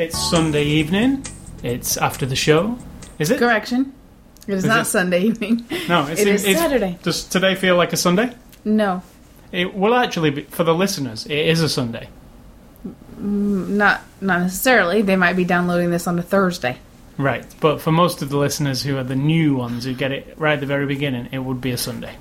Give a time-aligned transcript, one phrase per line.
[0.00, 1.24] It's Sunday evening.
[1.62, 2.76] It's after the show.
[3.20, 3.38] Is it?
[3.38, 3.92] Correction.
[4.48, 4.86] It is, Is not it?
[4.86, 5.64] Sunday evening.
[5.88, 6.98] No, it's, It is it's- Saturday.
[7.04, 8.34] Does today feel like a Sunday?
[8.64, 9.00] No,
[9.54, 12.08] It will actually be, for the listeners, it is a Sunday.
[12.84, 15.00] Mm, not not necessarily.
[15.02, 16.78] They might be downloading this on a Thursday.
[17.16, 20.34] Right, but for most of the listeners who are the new ones who get it
[20.36, 22.16] right at the very beginning, it would be a Sunday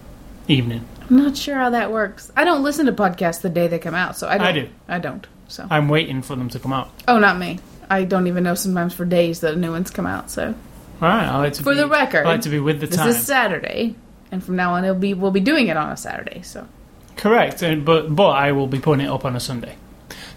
[0.47, 0.85] evening.
[1.09, 2.31] I'm not sure how that works.
[2.37, 4.47] I don't listen to podcasts the day they come out, so I don't.
[4.47, 4.69] I do.
[4.87, 5.25] I don't.
[5.47, 5.67] So.
[5.69, 6.91] I'm waiting for them to come out.
[7.07, 7.59] Oh, not me.
[7.89, 10.29] I don't even know sometimes for days that new ones come out.
[10.29, 10.53] So All
[11.01, 12.95] right, I like to For be, the record, I like to be with the this
[12.95, 13.09] time.
[13.09, 13.95] is Saturday,
[14.31, 16.43] and from now on, it'll be we'll be doing it on a Saturday.
[16.43, 16.67] So
[17.17, 19.75] Correct, and, but but I will be putting it up on a Sunday.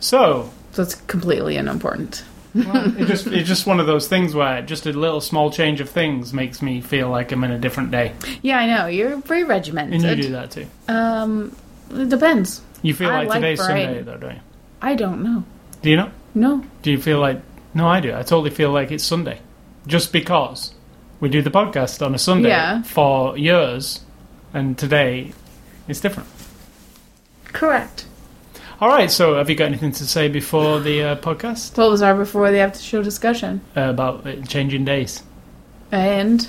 [0.00, 2.24] So so it's completely unimportant.
[2.54, 5.80] well, it just it's just one of those things where just a little small change
[5.80, 9.16] of things makes me feel like I'm in a different day, Yeah, I know you're
[9.18, 10.04] very regimented.
[10.04, 10.66] and you do that too.
[10.88, 11.54] Um,
[11.90, 12.60] it depends.
[12.82, 13.84] You feel I like, like today's variety.
[13.84, 14.40] Sunday, though, don't you?
[14.82, 15.44] I don't know.
[15.82, 16.10] Do you know?
[16.34, 17.40] No, Do you feel like?
[17.74, 18.10] No, I do.
[18.14, 19.40] I totally feel like it's Sunday,
[19.86, 20.72] just because
[21.20, 22.82] we do the podcast on a Sunday Yeah.
[22.82, 24.00] for years,
[24.52, 25.32] and today
[25.88, 26.28] it's different.
[27.52, 28.06] Correct.
[28.80, 29.10] All right.
[29.10, 32.50] So, have you got anything to say before the uh, podcast What was our before
[32.50, 33.60] the after show discussion?
[33.76, 35.22] uh, about uh, changing days?
[35.90, 36.46] And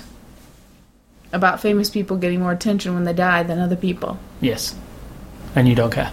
[1.32, 4.18] about famous people getting more attention when they die than other people.
[4.40, 4.74] Yes,
[5.54, 6.10] and you don't care.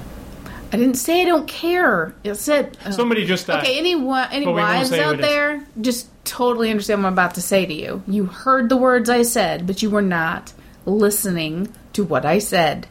[0.73, 2.13] I didn't say I don't care.
[2.23, 3.77] It said uh, Somebody just uh, okay.
[3.77, 5.21] Any wa- any But we won't wives say who out is.
[5.21, 8.03] there, just totally understand what I'm about to say to you.
[8.07, 10.53] You heard the words I said, but you were not
[10.85, 12.87] listening to what I said.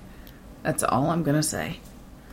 [0.62, 1.79] That's all I'm gonna say.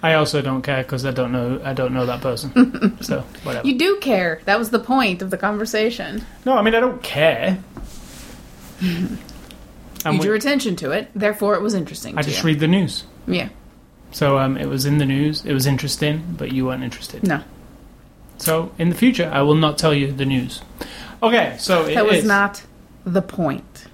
[0.03, 1.61] I also don't care because I don't know.
[1.63, 3.02] I don't know that person.
[3.03, 3.67] so whatever.
[3.67, 4.41] You do care.
[4.45, 6.25] That was the point of the conversation.
[6.45, 7.59] no, I mean I don't care.
[10.03, 12.17] You drew attention to it, therefore it was interesting.
[12.17, 12.47] I just you.
[12.47, 13.03] read the news.
[13.28, 13.50] Yeah.
[14.11, 15.45] So um, it was in the news.
[15.45, 17.22] It was interesting, but you weren't interested.
[17.23, 17.44] No,
[18.38, 20.61] So in the future, I will not tell you the news.
[21.22, 22.63] Okay, so it that was is- not
[23.06, 23.85] the point.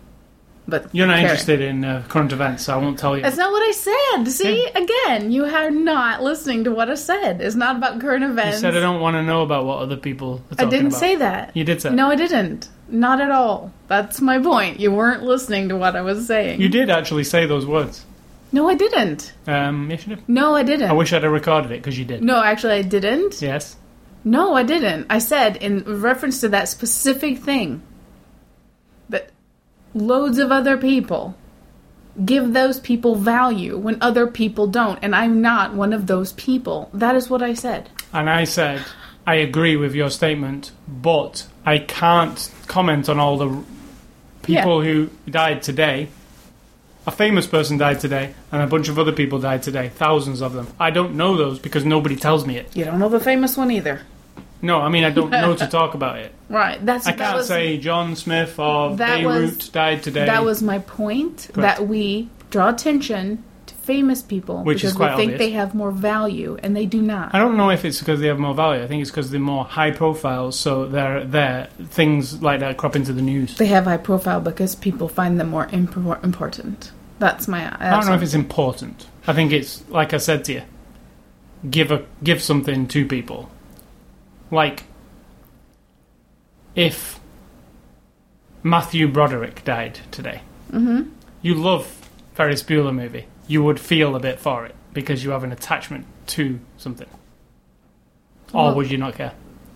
[0.69, 3.23] But You're not interested in uh, current events, so I won't tell you.
[3.23, 4.27] That's not what I said.
[4.31, 4.81] See, Yeah.
[4.83, 7.39] again, you are not listening to what I said.
[7.41, 8.57] It's not about current events.
[8.57, 10.99] you said I don't want to know about what other people are I didn't about.
[10.99, 11.55] say that.
[11.55, 12.67] You did say No, I didn't.
[12.89, 13.71] Not at all.
[13.87, 14.79] That's my point.
[14.79, 16.59] You weren't listening to what I was saying.
[16.61, 18.05] You did actually say those words.
[18.51, 19.33] No, I didn't.
[19.45, 20.27] Um, yes, you did.
[20.29, 20.89] No, I didn't.
[20.89, 22.21] I wish I'd have recorded it because you did.
[22.23, 23.41] no, actually, I didn't.
[23.41, 23.75] Yes.
[24.23, 25.05] No, I didn't.
[25.09, 27.81] I said in reference to that specific thing
[29.97, 31.35] loads of other people
[32.25, 36.89] give those people value when other people don't, and I'm not one of those people.
[36.93, 37.89] That is what I said.
[38.11, 38.83] And I said
[39.27, 43.63] I agree with your statement, but I can't comment on all the
[44.41, 46.07] people who died today.
[47.05, 49.89] A famous person died today, and a bunch of other people died today.
[49.89, 50.67] Thousands of them.
[50.79, 52.73] I don't know those because nobody tells me it.
[52.73, 54.01] You don't know the famous one either.
[54.61, 56.33] No, I mean I don't know to talk about it.
[56.49, 56.83] Right.
[56.85, 60.25] That's I that can't was, say John Smith or That was- died today.
[60.25, 61.49] that was my point.
[61.53, 61.77] Correct.
[61.79, 65.39] That we draw attention to famous people Which because we think obvious.
[65.39, 67.35] they have more value, and they do not.
[67.35, 68.81] I don't know if it's because they have more value.
[68.83, 71.67] I think it's because they're more high profile, so they're there.
[71.89, 73.57] Things like that crop into the news.
[73.57, 76.91] They have high profile because people find them more impor- important.
[77.19, 77.75] That's my.
[77.79, 79.07] I don't know if it's important.
[79.27, 80.61] I think it's like I said to you.
[81.69, 83.49] Give a give something to people.
[84.51, 84.83] Like
[86.75, 87.19] if
[88.63, 90.41] Matthew Broderick died today,
[90.71, 91.01] hmm
[91.41, 93.25] you love Ferris Bueller movie.
[93.47, 97.07] You would feel a bit for it because you have an attachment to something.
[98.53, 99.33] Or Well- would you not care?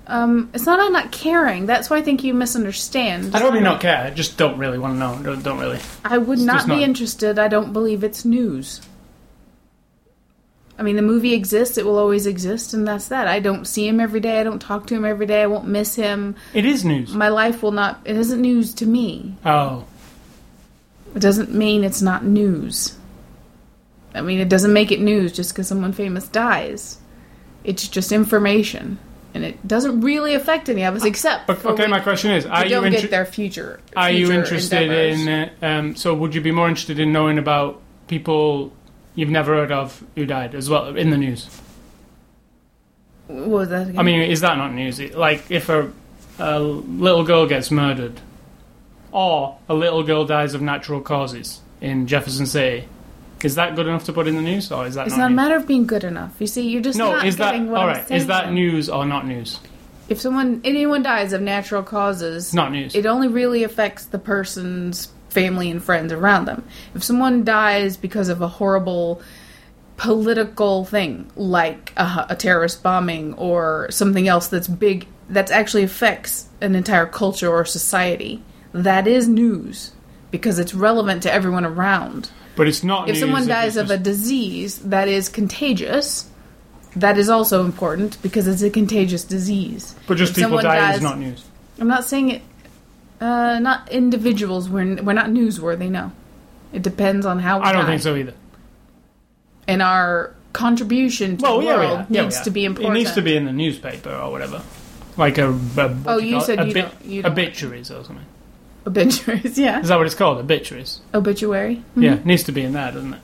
[0.07, 1.67] Um, it's not I'm not caring.
[1.67, 3.33] That's why I think you misunderstand.
[3.35, 3.99] I don't really not care.
[3.99, 5.19] I just don't really want to know.
[5.23, 5.79] Don't, don't really.
[6.03, 7.37] I would It's not be not- interested.
[7.39, 8.81] I don't believe it's news.
[10.81, 11.77] I mean, the movie exists.
[11.77, 13.27] It will always exist, and that's that.
[13.27, 14.39] I don't see him every day.
[14.39, 15.43] I don't talk to him every day.
[15.43, 16.35] I won't miss him.
[16.55, 17.13] It is news.
[17.13, 17.99] My life will not.
[18.03, 19.35] It isn't news to me.
[19.45, 19.85] Oh,
[21.15, 22.97] It doesn't mean it's not news.
[24.15, 26.97] I mean, it doesn't make it news just because someone famous dies.
[27.63, 28.97] It's just information,
[29.35, 31.45] and it doesn't really affect any of us except.
[31.45, 31.85] But, okay.
[31.85, 33.79] we- My question is: Are you don't inter- get their future.
[33.95, 35.21] Are you interested endeavors.
[35.21, 35.29] in?
[35.29, 38.73] Uh, um, so, would you be more interested in knowing about people
[39.15, 41.47] you've never heard of who died as well in the news?
[43.27, 43.87] What was that?
[43.89, 43.99] Again?
[43.99, 44.99] I mean, is that not news?
[44.99, 45.91] It- Like, if a,
[46.39, 48.19] a little girl gets murdered,
[49.11, 52.87] or a little girl dies of natural causes in Jefferson City,
[53.43, 55.31] Is that good enough to put in the news, or is that It's not not
[55.31, 56.35] a matter of being good enough.
[56.39, 58.05] You see, you're just no, not is that all saying.
[58.21, 59.59] Is that news or not news?
[60.09, 62.93] If someone, anyone dies of natural causes, It's not news.
[62.95, 66.63] it only really affects the person's family and friends around them.
[66.93, 69.21] If someone dies because of a horrible
[69.97, 76.49] political thing, like a, a terrorist bombing or something else that's big, that actually affects
[76.59, 78.43] an entire culture or society,
[78.73, 79.93] that is news
[80.31, 82.29] because it's relevant to everyone around.
[82.55, 83.09] but it's not.
[83.09, 86.29] If someone dies of a disease that is contagious,
[86.95, 89.95] that is also important because it's a contagious disease.
[90.07, 91.45] but just if people dying dies- is not news.
[91.79, 92.41] I'm not saying it.
[93.21, 94.67] Uh, not individuals.
[94.67, 95.89] We're we're not newsworthy.
[95.91, 96.11] No,
[96.73, 97.91] it depends on how we I don't die.
[97.91, 98.33] think so either.
[99.67, 102.43] And our contribution to Well, the yeah, world yeah, needs yeah.
[102.43, 102.95] to be important.
[102.95, 104.61] It needs to be in the newspaper or whatever,
[105.17, 105.51] like a.
[105.51, 106.41] a Oh, you it?
[106.41, 108.25] said a you bit- don't- you don't- obituaries or something.
[108.87, 109.57] obituaries.
[109.59, 110.39] Yeah, Is that what it's called?
[110.39, 111.01] Obituaries.
[111.13, 111.83] obituary.
[111.95, 113.21] Yeah, needs to be in there, doesn't it?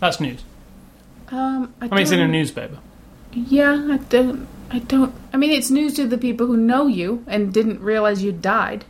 [0.00, 0.42] That's news.
[1.30, 2.78] Um, I, I mean, it's in a newspaper.
[3.32, 4.48] Yeah, I don't.
[4.70, 5.14] I don't.
[5.32, 8.84] I mean, it's news to the people who know you and didn't realize you died.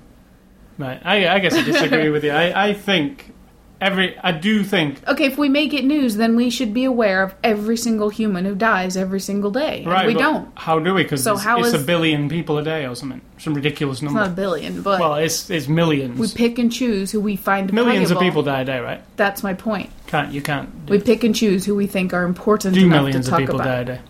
[0.78, 1.00] Right.
[1.04, 2.30] I, I guess I disagree with you.
[2.30, 3.32] I, I think
[3.80, 4.16] every.
[4.18, 5.06] I do think.
[5.08, 8.44] Okay, if we make it news, then we should be aware of every single human
[8.44, 9.78] who dies every single day.
[9.82, 10.06] And Right.
[10.06, 10.48] we but don't.
[10.56, 11.02] How do we?
[11.02, 13.20] Because So it's, how it's a billion people a day or something.
[13.38, 14.20] Some ridiculous It's number.
[14.20, 16.18] not a billion, but well, it's it's millions.
[16.18, 18.30] we pick and choose who we find millions of valuable.
[18.30, 19.02] people die a day, right?
[19.16, 19.90] That's my point.
[20.06, 22.86] Can't you can't do, We pick and choose who we think are important to the
[22.88, 22.90] planet.
[22.90, 23.64] do enough millions to of talk people about.
[23.64, 24.00] die a day?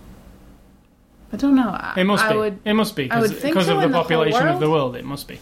[1.33, 1.69] I don't know.
[1.69, 2.39] I, It must I be.
[2.39, 2.59] would.
[2.65, 4.61] It must be I would because think so of the in the whole population of
[4.61, 4.97] the world.
[4.97, 5.39] It must be.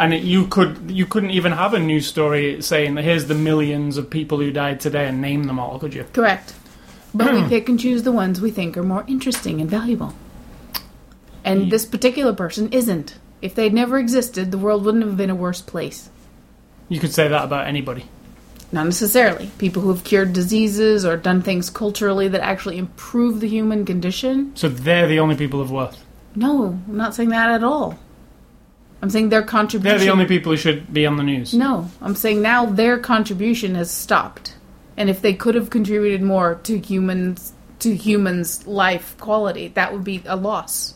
[0.00, 3.34] And it, you could you couldn't even have a news story saying that here's the
[3.34, 6.04] millions of people who died today and name them all, could you?
[6.14, 6.54] Correct.
[7.12, 10.14] But we pick and choose the ones we think are more interesting and valuable.
[11.44, 13.18] And this particular person isn't.
[13.42, 16.08] If they'd never existed, the world wouldn't have been a worse place.
[16.88, 18.06] You could say that about anybody.
[18.72, 19.50] Not necessarily.
[19.58, 24.56] People who have cured diseases or done things culturally that actually improve the human condition.
[24.56, 26.02] So they're the only people of worth.
[26.34, 27.98] No, I'm not saying that at all.
[29.02, 29.96] I'm saying their contribution.
[29.98, 31.54] They're the only people who should be on the news.
[31.54, 34.54] No, I'm saying now their contribution has stopped,
[34.96, 40.04] and if they could have contributed more to humans to humans' life quality, that would
[40.04, 40.94] be a loss.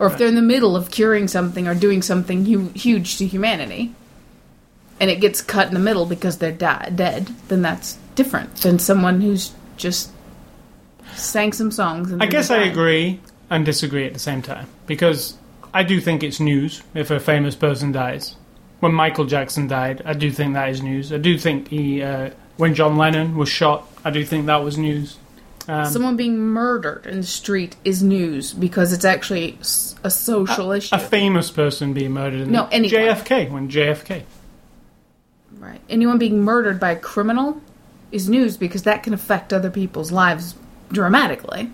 [0.00, 3.26] Or if they're in the middle of curing something or doing something hu- huge to
[3.26, 3.94] humanity,
[4.98, 8.80] and it gets cut in the middle because they're di- dead, then that's different than
[8.80, 10.10] someone who's just
[11.14, 12.10] sang some songs.
[12.10, 13.20] And I guess I agree
[13.50, 15.38] and disagree at the same time because
[15.74, 18.36] I do think it's news if a famous person dies.
[18.80, 21.12] When Michael Jackson died, I do think that is news.
[21.12, 24.78] I do think he, uh, when John Lennon was shot, I do think that was
[24.78, 25.16] news.
[25.66, 29.58] Um, Someone being murdered in the street is news because it's actually
[30.04, 30.94] a social issue.
[30.94, 32.42] a famous person being murdered.
[32.42, 33.00] In No, the, anyone.
[33.00, 34.22] JFK when JFK.
[35.58, 35.80] Right.
[35.88, 37.60] Anyone being murdered by a criminal
[38.12, 40.54] is news because that can affect other people's lives
[40.92, 41.70] dramatically.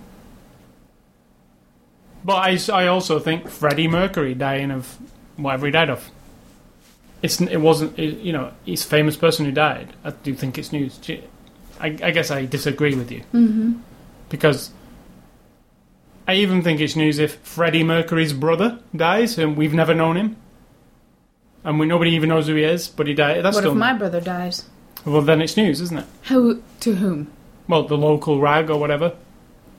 [2.25, 4.99] But I, I also think Freddie Mercury dying of
[5.37, 6.11] whatever he died of.
[7.23, 9.93] It's it wasn't it, you know he's a famous person who died.
[10.05, 10.99] I do think it's news.
[11.79, 13.73] I, I guess I disagree with you Mm-hmm.
[14.29, 14.71] because
[16.29, 20.37] I even think it's news if Freddie Mercury's brother dies and we've never known him,
[21.65, 23.43] and we nobody even knows who he is, but he died.
[23.45, 24.65] That's What still if my brother dies?
[25.05, 26.07] well then it's news, isn't it?
[26.29, 27.31] Who to whom?
[27.69, 29.15] Well, the local rag or whatever.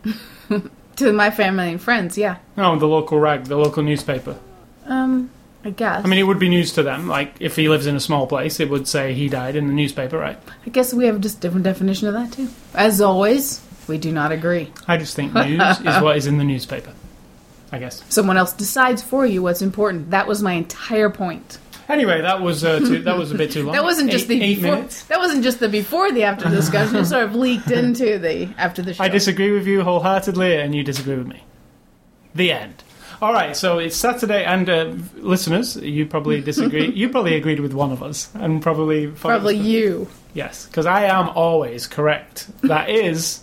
[1.02, 2.38] To my family and friends, yeah.
[2.56, 4.38] No, the local rag, the local newspaper.
[4.86, 5.32] Um,
[5.66, 6.06] I guess.
[6.06, 7.08] I mean, it would be news to them.
[7.08, 9.74] Like, if he lives in a small place, it would say he died in the
[9.74, 10.38] newspaper, right?
[10.64, 12.50] I guess we have just different definition of that too.
[12.76, 14.72] As always, we do not agree.
[14.88, 16.94] I just think news is what is in the newspaper.
[17.72, 18.04] I guess.
[18.10, 20.12] Someone else decides for you what's important.
[20.12, 21.58] That was my entire point.
[21.92, 23.74] Anyway, that was uh, too, that was a bit too long.
[23.74, 25.04] That wasn't just Eight- the eight before, minutes.
[25.04, 26.96] That wasn't just the before the after discussion.
[26.98, 29.04] it sort of leaked into the after the show.
[29.04, 31.44] I disagree with you wholeheartedly, and you disagree with me.
[32.34, 32.84] The end.
[33.22, 36.90] All right, so it's Saturday, and uh, listeners, you probably disagree.
[36.96, 40.08] you probably agreed with one of us, and probably thought it was Probably you.
[40.34, 42.48] Yes, because I am always correct.
[42.62, 43.42] That is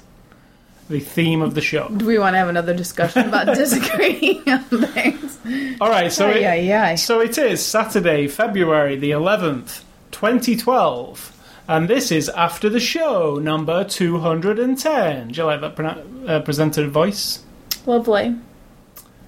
[0.88, 1.88] the theme of the show.
[1.88, 5.38] Do we want to have another discussion about disagreeing on things?
[5.80, 6.95] All right, so it, yeah, yeah.
[6.95, 11.35] So it is Saturday, February the 11th, 2012.
[11.68, 15.28] And this is After the Show, number 210.
[15.28, 17.45] Do you like that pronou- uh, presented voice?
[17.85, 18.35] Lovely.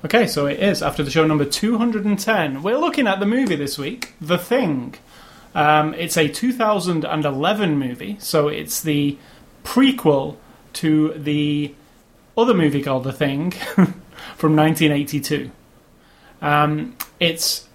[0.02, 2.62] Okay, so it is After the Show, number 210.
[2.62, 4.94] We're looking at the movie this week, The Thing.
[5.54, 9.18] Um, it's a 2011 movie, so it's the
[9.62, 10.36] prequel
[10.74, 11.74] to the
[12.36, 13.50] other movie called The Thing
[14.36, 15.50] from 1982.
[16.42, 17.66] Um, it's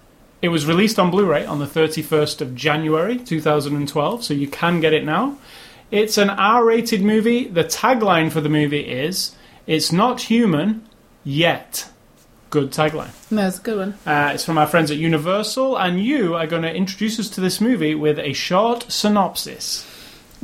[0.42, 4.92] it was released on Blu-ray on the 31st of January 2012, so you can get
[4.92, 5.38] it now.
[5.90, 7.46] It's an R-rated movie.
[7.46, 9.34] The tagline for the movie is
[9.66, 10.86] "It's not human
[11.24, 11.88] yet."
[12.50, 13.10] Good tagline.
[13.28, 13.94] That's a good one.
[14.06, 17.40] Uh, it's from our friends at Universal, and you are going to introduce us to
[17.40, 19.84] this movie with a short synopsis.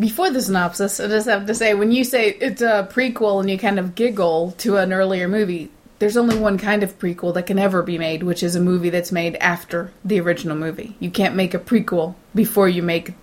[0.02, 3.48] Before the synopsis, I just have to say when you say it's a prequel and
[3.48, 7.46] you kind of giggle to an earlier movie, there's only one kind of prequel that
[7.46, 10.96] can ever be made, which is a movie that's made after the original movie.
[10.98, 13.14] You can't make a prequel before you make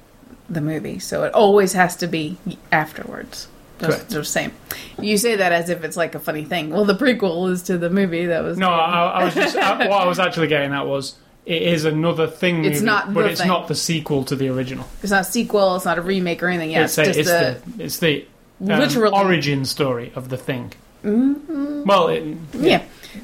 [0.49, 2.37] the movie, so it always has to be
[2.71, 3.49] afterwards.
[3.81, 4.53] Just, just same.
[5.01, 6.69] You say that as if it's like a funny thing.
[6.69, 8.57] Well, the prequel is to the movie that was.
[8.57, 11.15] No, I, I was just I, what I was actually getting at was
[11.49, 13.47] it is another thing movie, not but the it's thing.
[13.47, 14.87] not the sequel to the original.
[15.01, 15.75] It's not a sequel.
[15.77, 16.69] It's not a remake or anything.
[16.69, 18.25] Yeah, it's, it's, a, it's a the it's the
[18.61, 20.71] um, literally- origin story of the thing.
[21.03, 21.85] Mm-hmm.
[21.85, 22.83] Well, it, yeah.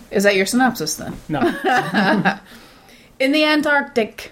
[0.10, 1.16] Is that your synopsis then?
[1.30, 1.40] no,
[3.20, 4.32] In the Antarctic,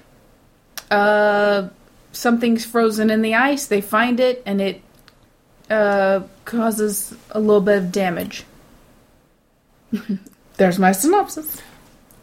[0.89, 1.67] uh,
[2.13, 3.67] something's frozen in the ice.
[3.67, 4.81] They find it, and it
[5.69, 8.43] uh, causes a little bit of damage.
[10.57, 11.61] There's my synopsis.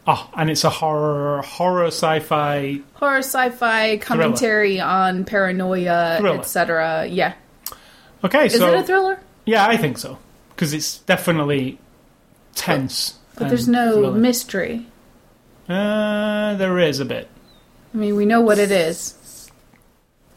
[0.07, 2.81] Oh, and it's a horror horror sci-fi.
[2.93, 7.05] Horror, sci-fi commentary on paranoia, etc.
[7.07, 7.33] Yeah,
[8.23, 9.19] Okay, is so it a thriller?
[9.45, 10.17] yeah, I think so
[10.49, 11.79] because it's definitely
[12.55, 13.17] tense.
[13.35, 14.11] But and there's no thriller.
[14.17, 14.87] mystery.
[15.69, 17.29] Uh, there is a bit.
[17.93, 19.49] I mean, we know what it is.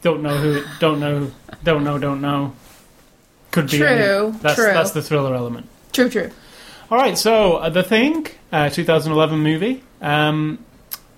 [0.01, 0.63] Don't know who.
[0.79, 1.31] Don't know.
[1.63, 1.97] Don't know.
[1.97, 2.53] Don't know.
[3.51, 3.77] Could be.
[3.77, 4.65] True, any- That's true.
[4.65, 5.67] that's the thriller element.
[5.93, 6.29] True, true.
[6.91, 9.81] All right, so uh, the thing, uh, 2011 movie.
[10.01, 10.63] Um,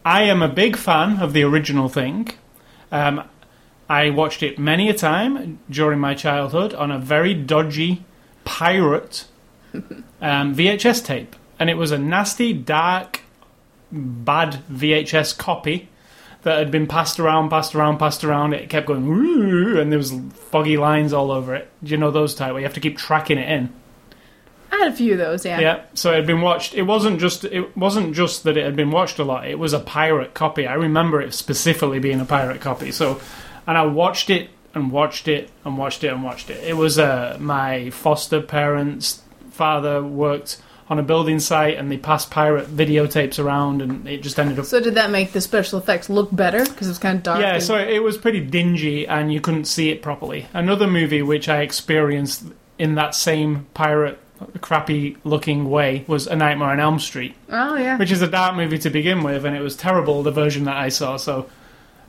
[0.05, 2.29] I am a big fan of the original thing.
[2.89, 3.27] Um,
[3.89, 8.05] I watched it many a time during my childhood on a very dodgy
[8.45, 9.25] pirate
[10.21, 13.19] um, VHS tape, and it was a nasty, dark,
[13.91, 15.89] bad VHS copy
[16.43, 18.53] that had been passed around, passed around, passed around.
[18.53, 19.05] It kept going,
[19.77, 21.69] and there was foggy lines all over it.
[21.83, 23.73] Do you know those type where you have to keep tracking it in?
[24.71, 25.45] I had a few of those.
[25.45, 25.59] Yeah.
[25.59, 26.73] Yeah, so it had been watched.
[26.75, 29.47] It wasn't just it wasn't just that it had been watched a lot.
[29.47, 30.67] It was a pirate copy.
[30.67, 32.91] I remember it specifically being a pirate copy.
[32.91, 33.19] So,
[33.65, 36.63] and I watched it and watched it and watched it and watched it.
[36.63, 39.21] It was uh, my foster parents'
[39.51, 44.39] father worked on a building site, and they passed pirate videotapes around, and it just
[44.39, 44.63] ended up.
[44.65, 47.41] So did that make the special effects look better because it was kind of dark?
[47.41, 50.45] Yeah, and- so it was pretty dingy, and you couldn't see it properly.
[50.53, 52.43] Another movie which I experienced
[52.79, 54.17] in that same pirate
[54.61, 57.35] crappy looking way was A Nightmare on Elm Street.
[57.49, 57.97] Oh yeah.
[57.97, 60.77] which is a dark movie to begin with, and it was terrible the version that
[60.77, 61.17] I saw.
[61.17, 61.49] So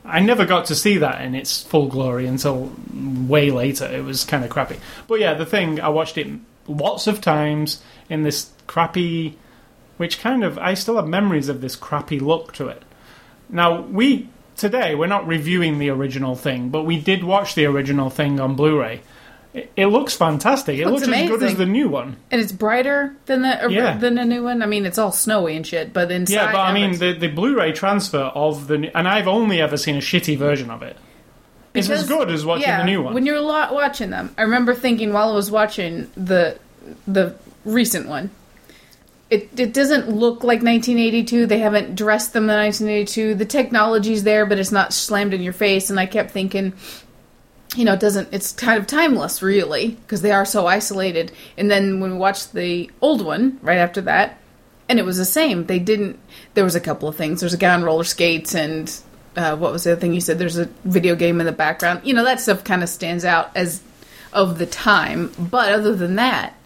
[0.05, 3.85] I never got to see that in its full glory until way later.
[3.85, 4.77] It was kind of crappy.
[5.07, 6.27] But yeah, the thing I watched it
[6.67, 9.37] lots of times in this crappy,
[9.97, 12.83] which kind of I still have memories of this crappy look to it.
[13.49, 18.09] Now we today we're not reviewing the original thing, but we did watch the original
[18.09, 19.01] thing on Blu-ray.
[19.53, 20.77] It, it looks fantastic.
[20.77, 22.17] It Looks looks as good as the new one.
[22.29, 23.97] And it's brighter than the Yeah.
[23.97, 24.61] than the new one.
[24.61, 26.33] I mean, it's all snowy and shit, but inside.
[26.33, 29.95] Yeah, but I mean, the, the Blu-ray transfer of the, and I've only ever seen
[29.95, 30.97] a shitty version of it.
[31.73, 33.13] It's as good as watching yeah, the new one.
[33.13, 36.57] When you're watching them, I remember thinking while I was watching the
[37.07, 38.31] the recent one,
[39.29, 41.45] it it doesn't look like 1982.
[41.45, 43.35] They haven't dressed them in 1982.
[43.35, 45.89] The technology's there, but it's not slammed in your face.
[45.89, 46.73] And I kept thinking,
[47.79, 48.27] you know, it doesn't.
[48.33, 51.31] It's kind of timeless, really, because they are so isolated.
[51.57, 54.37] And then when we watched the old one right after that,
[54.89, 55.65] and it was the same.
[55.65, 56.19] They didn't.
[56.55, 57.39] There was a couple of things.
[57.39, 58.93] There's a guy on roller skates, and
[59.37, 60.39] uh, what was the other thing you said?
[60.39, 62.01] There's a video game in the background.
[62.03, 63.81] You know, that stuff kind of stands out as
[64.33, 65.31] of the time.
[65.39, 66.57] But other than that,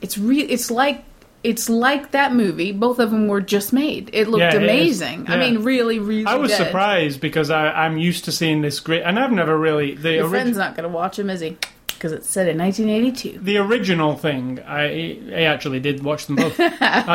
[0.00, 1.02] it's re- It's like.
[1.44, 2.70] It's like that movie.
[2.72, 4.10] Both of them were just made.
[4.12, 5.26] It looked Yeah, amazing.
[5.28, 5.50] I Yeah.
[5.50, 6.26] mean, really, really.
[6.26, 6.58] I was good.
[6.66, 10.22] surprised because I, I'm used to seeing this great, and I've never really the Your
[10.24, 11.56] ori- friend's not going to watch him, is he?
[11.88, 13.40] Because it's set in 1982.
[13.42, 14.60] the original thing.
[14.66, 16.70] I I actually did watch them both uh,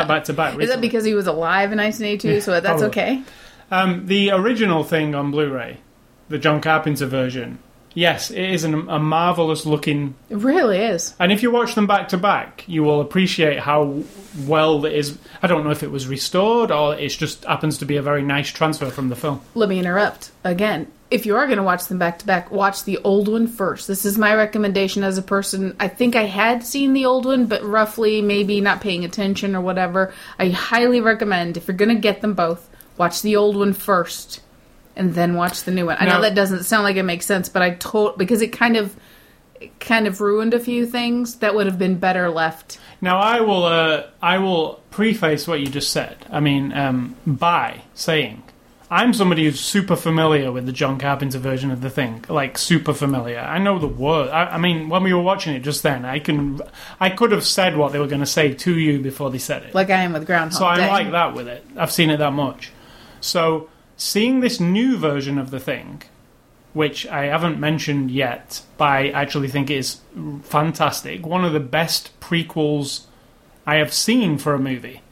[0.06, 0.58] back to back.
[0.58, 2.40] Is that because he was alive in 1982?
[2.42, 2.86] so that's probably.
[2.88, 3.22] okay.
[3.70, 5.78] um, the original thing on Blu-ray,
[6.30, 7.58] the John Carpenter version?
[7.98, 11.16] Yes, it is an, a marvelous looking It really is.
[11.18, 14.04] And if you watch them back to back, you will appreciate how
[14.46, 15.18] well it is.
[15.42, 18.22] I don't know if it was restored or it just happens to be a very
[18.22, 19.40] nice transfer from the film.
[19.56, 20.86] Let me interrupt again.
[21.10, 23.88] If you are going to watch them back to back, watch the old one first.
[23.88, 25.74] This is my recommendation as a person.
[25.80, 29.60] I think I had seen the old one, but roughly maybe not paying attention or
[29.60, 30.14] whatever.
[30.38, 34.40] I highly recommend if you're going to get them both, watch the old one first
[34.98, 35.96] and then watch the new one.
[35.98, 38.48] I Now- know that doesn't sound like it makes sense, but I told because it
[38.48, 38.94] kind of
[39.60, 42.78] it kind of ruined a few things that would have been better left.
[43.00, 46.16] Now, I will, uh, I will preface what you just said.
[46.30, 48.44] I mean, um, by saying
[48.90, 52.94] I'm somebody who's super familiar with the John Carpenter version of the thing, like super
[52.94, 53.38] familiar.
[53.40, 54.30] I know the word.
[54.30, 56.60] I, I mean, when we were watching it just then, I can,
[56.98, 59.64] I could have said what they were going to say to you before they said
[59.64, 59.74] it.
[59.74, 60.88] Like I am with Groundhog so I'm Day.
[60.88, 61.66] like that with it.
[61.76, 62.72] I've seen it that much.
[63.20, 66.02] So seeing this new version of the thing,
[66.72, 70.00] which I haven't mentioned yet, but I actually think is
[70.42, 71.26] fantastic.
[71.26, 73.02] One of the best prequels
[73.66, 75.02] I have seen for a movie.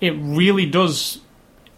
[0.00, 1.20] It really does.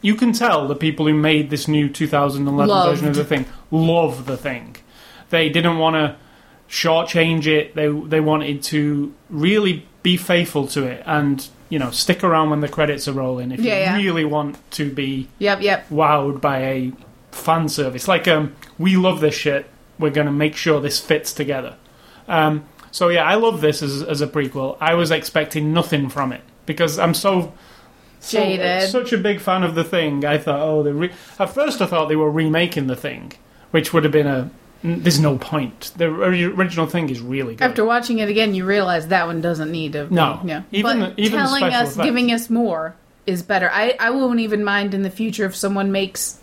[0.02, 2.90] You can tell the people who made this new 2011 Loved.
[2.90, 4.76] version of the thing love the thing.
[5.30, 6.16] They didn't want to
[6.68, 7.74] shortchange it.
[7.74, 12.60] They they wanted to really be faithful to it and you know stick around when
[12.60, 13.96] the credits are rolling if Yeah, you yeah.
[13.96, 15.88] really want to be Yep, yep.
[15.88, 16.92] wowed by a
[17.32, 18.06] fan service.
[18.06, 19.66] Like, um, we love this shit.
[19.98, 21.76] We're going to make sure this fits together.
[22.28, 24.76] Um, so yeah, I love this as, as a prequel.
[24.80, 27.52] I was expecting nothing from it because I'm so,
[28.20, 28.88] so Jaded.
[28.88, 30.24] such a big fan of the thing.
[30.24, 33.32] I thought, oh, they re- at first I thought they were remaking the thing,
[33.72, 34.50] which would have been a.
[34.86, 35.92] There's no point.
[35.96, 37.64] The original thing is really good.
[37.64, 40.12] After watching it again, you realize that one doesn't need to.
[40.12, 40.40] No.
[40.44, 40.64] yeah.
[40.72, 42.04] Even but even telling us, effects.
[42.04, 42.94] giving us more
[43.26, 43.70] is better.
[43.72, 46.38] I I won't even mind in the future if someone makes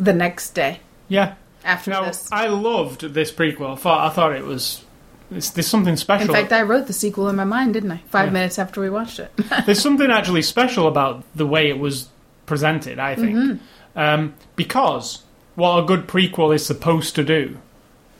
[0.00, 1.34] the next day yeah.
[1.64, 2.28] after Now this.
[2.32, 3.74] I loved this prequel.
[3.74, 4.84] I thought I thought it was.
[5.30, 6.28] It's, there's something special.
[6.28, 7.98] In fact, I wrote the sequel in my mind, didn't I?
[8.08, 8.32] Five Yeah.
[8.32, 9.30] minutes after we watched it.
[9.64, 12.08] There's something actually special about the way it was
[12.46, 13.36] presented, I think.
[13.36, 13.98] Mm-hmm.
[13.98, 15.22] Um, because
[15.60, 17.58] what a good prequel is supposed to do,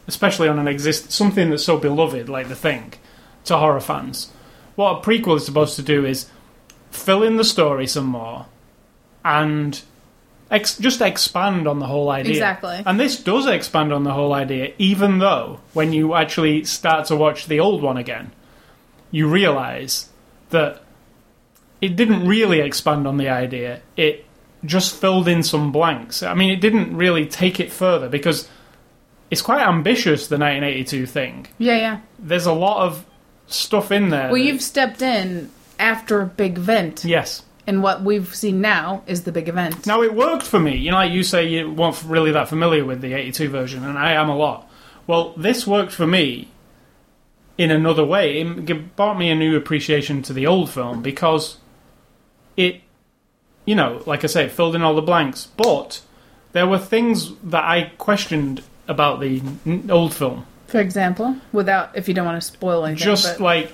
[0.06, 2.92] especially on an exist something that's so beloved like The Thing
[3.46, 4.30] to horror fans,
[4.76, 6.26] what a prequel is supposed to do is
[6.90, 8.46] fill in the story some more
[9.24, 9.80] and
[10.50, 12.32] ex- just expand on the whole idea.
[12.32, 12.82] Exactly.
[12.84, 17.16] And this does expand on the whole idea, even though when you actually start to
[17.16, 18.32] watch the old one again,
[19.10, 20.08] you realize
[20.50, 20.82] that
[21.80, 23.80] it didn't really expand on the idea.
[23.96, 24.26] It
[24.64, 26.22] just filled in some blanks.
[26.22, 28.48] I mean, it didn't really take it further because
[29.30, 31.46] it's quite ambitious, the 1982 thing.
[31.58, 32.00] yeah, yeah.
[32.18, 33.04] There's a lot of
[33.46, 34.24] stuff in there.
[34.30, 37.42] Well, that- you've stepped in after a big event, Yes.
[37.66, 39.86] and what we've seen now is the big event.
[39.86, 40.76] Now, it worked for me.
[40.76, 43.96] You know, like you say, you weren't really that familiar with the 82 version, and
[43.98, 44.68] I am a lot.
[45.06, 46.48] Well, this worked for me
[47.56, 48.40] in another way.
[48.40, 51.56] It brought me a new appreciation to the old film because
[52.56, 52.80] it,
[53.66, 55.48] you know, like I say, filled in all the blanks.
[55.56, 56.00] But
[56.52, 60.46] there were things that I questioned about the n- old film.
[60.66, 63.72] For example, without if you don't want to spoil anything, Just but- like,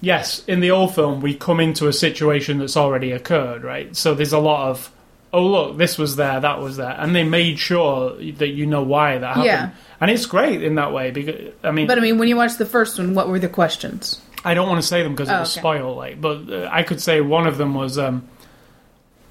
[0.00, 3.94] yes, in the old film, we come into a situation that's already occurred, right?
[3.96, 4.90] So there's a lot of,
[5.32, 6.94] oh, look, this was there, that was there.
[6.98, 9.44] And they made sure that you know why that happened.
[9.46, 9.70] Yeah.
[10.00, 12.56] And it's great in that way because, I mean, But I mean, when you watch
[12.56, 14.20] the first one, what were the questions?
[14.44, 15.60] I don't want to say them because it Oh, will okay.
[15.60, 18.26] spoil, like, but uh, I could say one of them was um,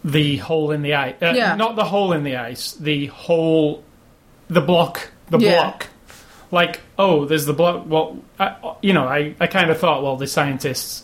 [0.03, 1.15] the hole in the ice.
[1.21, 1.55] Uh, Yeah.
[1.55, 3.83] Not the hole in the ice, the hole,
[4.49, 5.55] the block, the Yeah.
[5.61, 5.87] block.
[6.51, 7.83] Like, oh, there's the block.
[7.87, 11.03] Well, I, you know, I, I kind of thought, well, the scientists.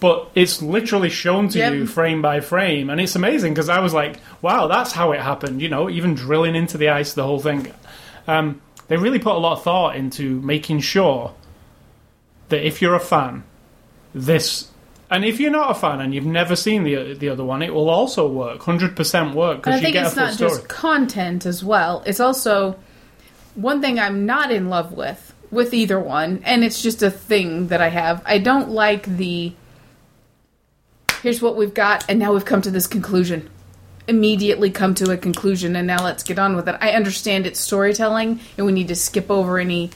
[0.00, 1.72] But it's literally shown to Yep.
[1.72, 5.20] you frame by frame, and it's amazing because I was like, wow, that's how it
[5.20, 7.72] happened, you know, even drilling into the ice, the whole thing.
[8.26, 11.32] Um, they really put a lot of thought into making sure
[12.48, 13.44] that if you're a fan,
[14.14, 14.68] this,
[15.14, 17.72] and if you're not a fan and you've never seen the the other one, it
[17.72, 20.50] will also work, hundred percent work because I you think get a it's not story.
[20.50, 22.02] just content as well.
[22.04, 22.76] It's also
[23.54, 27.68] one thing I'm not in love with with either one, and it's just a thing
[27.68, 28.22] that I have.
[28.26, 29.54] I don't like the
[31.22, 33.48] here's what we've got, and now we've come to this conclusion.
[34.08, 36.76] Immediately come to a conclusion, and now let's get on with it.
[36.80, 39.90] I understand it's storytelling, and we need to skip over any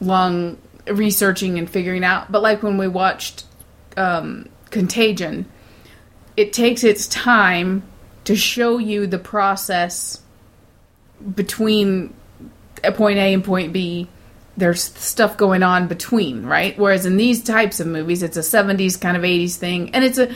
[0.00, 2.30] long researching and figuring out.
[2.30, 3.44] But like when we watched
[3.96, 5.46] um, Contagion,
[6.36, 7.84] it takes its time
[8.24, 10.20] to show you the process
[11.34, 12.12] between
[12.94, 14.08] point A and point B.
[14.56, 16.76] There's stuff going on between, right?
[16.78, 20.18] Whereas in these types of movies, it's a 70s kind of 80s thing, and it's
[20.18, 20.34] a.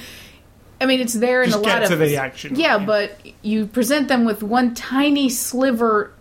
[0.79, 2.55] I mean, it's there in Just a lot of to the action.
[2.55, 6.13] Yeah, but you present them with one tiny sliver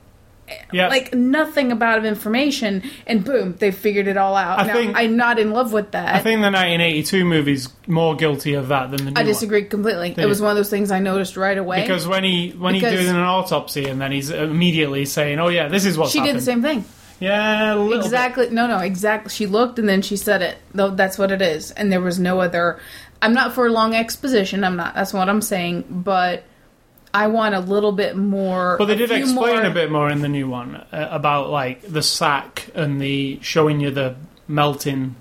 [0.71, 4.59] yeah, like nothing about of information, and boom, they figured it all out.
[4.59, 6.13] I now, think- I'm not in love with that.
[6.15, 9.25] I think the 1982 movie's more guilty of that than the new I one.
[9.25, 10.11] disagree completely.
[10.11, 10.27] It you?
[10.27, 11.81] was one of those things I noticed right away.
[11.81, 15.47] Because when he when Because- he's doing an autopsy and then he's immediately saying, "Oh
[15.49, 16.85] yeah, this is what's she happened." did the same thing.
[17.19, 18.05] Yeah, little bit.
[18.05, 18.49] Exactly.
[18.49, 19.29] No, no, exactly.
[19.29, 20.57] She looked and then she said it.
[20.73, 21.71] Though that's what it is.
[21.71, 22.77] And there was no other.
[23.21, 24.63] I'm not for long exposition.
[24.65, 24.93] I'm not.
[24.95, 25.85] That's what I'm saying.
[25.89, 26.43] But
[27.15, 28.75] I want a little bit more.
[28.77, 31.81] But they did explain more- a bit more in the new one uh, about like
[31.81, 34.15] the sack and the showing you the
[34.47, 35.15] melting,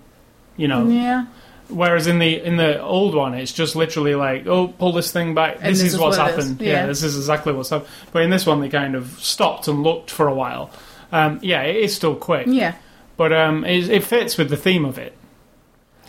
[0.57, 0.87] you know.
[0.89, 1.27] Yeah.
[1.69, 5.35] Whereas in the in the old one, it's just literally like, oh, pull this thing
[5.35, 5.61] back.
[5.61, 6.45] This, this is is what's what it is.
[6.51, 6.61] happened.
[6.61, 6.87] Yeah.
[6.87, 7.89] this is exactly what's happened.
[8.13, 10.71] But in this one, they kind of stopped and looked for a while.
[11.13, 12.75] Um, yeah, it is still quick, Yeah.
[13.17, 15.17] but um, it, it fits with the theme of it.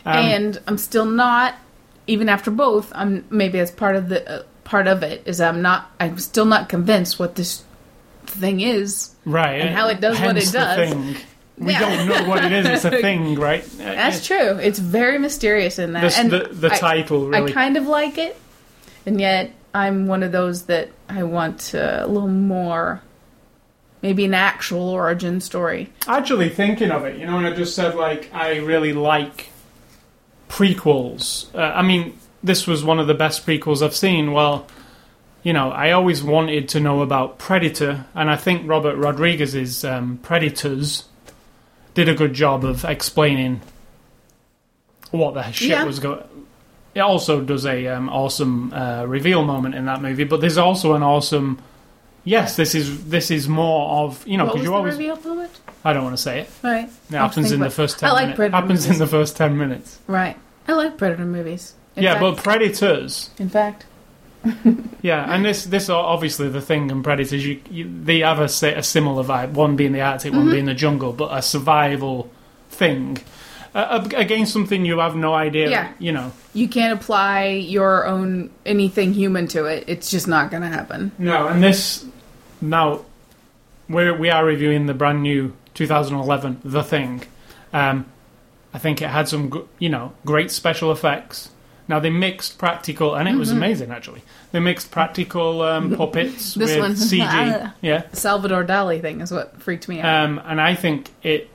[0.03, 1.55] Um, and I'm still not,
[2.07, 2.91] even after both.
[2.95, 5.89] I'm maybe as part of the uh, part of it is I'm not.
[5.99, 7.63] I'm still not convinced what this
[8.25, 9.11] thing is.
[9.25, 10.89] right, and how it does what hence it the does.
[10.93, 11.15] thing.
[11.57, 11.79] We Yeah.
[11.79, 12.65] don't know what it is.
[12.65, 13.63] It's a thing, right?
[13.77, 14.57] That's true.
[14.57, 16.01] It's very mysterious in that.
[16.01, 17.49] This, and the the I- title really.
[17.51, 18.35] I kind of like it,
[19.05, 23.01] and yet I'm one of those that I want a little more,
[24.01, 25.91] maybe an actual origin story.
[26.07, 29.49] Actually, thinking of it, you know, and I just said like I really like
[30.49, 31.53] prequels.
[31.55, 34.31] Uh, I mean, this was one of the best prequels I've seen.
[34.31, 34.67] Well,
[35.43, 40.19] you know, I always wanted to know about Predator, and I think Robert Rodriguez's um,
[40.23, 41.05] Predators
[41.93, 43.61] did a good job of explaining
[45.11, 45.83] what the shit Yeah.
[45.83, 46.23] was going.
[46.93, 50.93] It also does a um, awesome uh, reveal moment in that movie, but there's also
[50.93, 51.59] an awesome.
[52.23, 54.93] Yes, this is this is more of you know because you the always.
[54.95, 55.51] reveal moment?
[55.83, 56.49] I don't want to say it.
[56.63, 56.89] Right.
[57.09, 58.35] It happens in the first ten I like minutes.
[58.37, 59.99] Predator Happens in the first ten minutes.
[60.07, 60.37] Right.
[60.67, 61.75] I like Predator movies.
[61.95, 63.29] In yeah, fact, but Predators.
[63.39, 63.85] in fact,
[65.01, 67.45] Yeah, and this this obviously the thing and Predators.
[67.45, 68.43] You, you they have a,
[68.77, 69.51] a similar vibe.
[69.51, 70.39] One being the Arctic, Mm-hmm.
[70.41, 72.29] one being the jungle, but a survival
[72.69, 73.17] thing
[73.73, 75.69] uh, against something you have no idea.
[75.69, 75.91] Yeah.
[75.99, 76.31] You know.
[76.53, 79.85] you can't apply your own anything human to it.
[79.87, 81.11] It's just not going to happen.
[81.17, 82.05] No, and this
[82.61, 83.03] now
[83.89, 87.23] we're we are reviewing the brand new 2011 The Thing.
[87.73, 88.05] Um,
[88.73, 91.49] I think it had some, you know, great special effects.
[91.87, 94.21] Now they mixed practical, and it was amazing actually.
[94.51, 96.59] They mixed practical um, puppets Mm-hmm.
[96.59, 96.91] This with one.
[96.95, 97.73] CG.
[97.81, 100.23] yeah, Salvador Dali thing is what freaked me out.
[100.25, 101.49] um, and I think it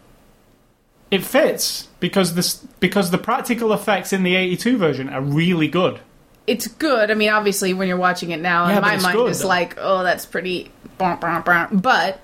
[1.10, 5.98] it fits because this because the practical effects in the 82 version are really good.
[6.46, 7.10] it's good.
[7.10, 9.30] I mean, obviously, when you're watching it now, Yeah, in but my it's mind, good,
[9.30, 9.48] it's though.
[9.48, 10.70] like, oh, that's pretty.
[10.98, 11.68] Bah, bah, bah.
[11.72, 12.20] But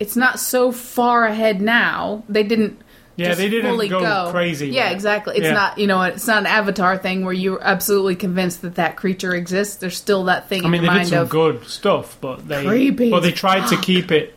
[0.00, 2.24] it's not so far ahead now.
[2.28, 2.80] They didn't.
[3.16, 4.68] Yeah, just they didn't fully go, crazy.
[4.70, 4.94] Yeah, it.
[4.94, 5.36] exactly.
[5.36, 5.52] It's Yeah.
[5.52, 9.34] not you know it's not an Avatar thing where you're absolutely convinced that that creature
[9.34, 9.76] exists.
[9.76, 13.20] There's still that thing I mean, they did some good stuff, but they Creepy but
[13.20, 14.34] they tried to keep it.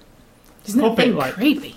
[0.67, 1.33] isn't that thing puppet-like.
[1.33, 1.75] creepy?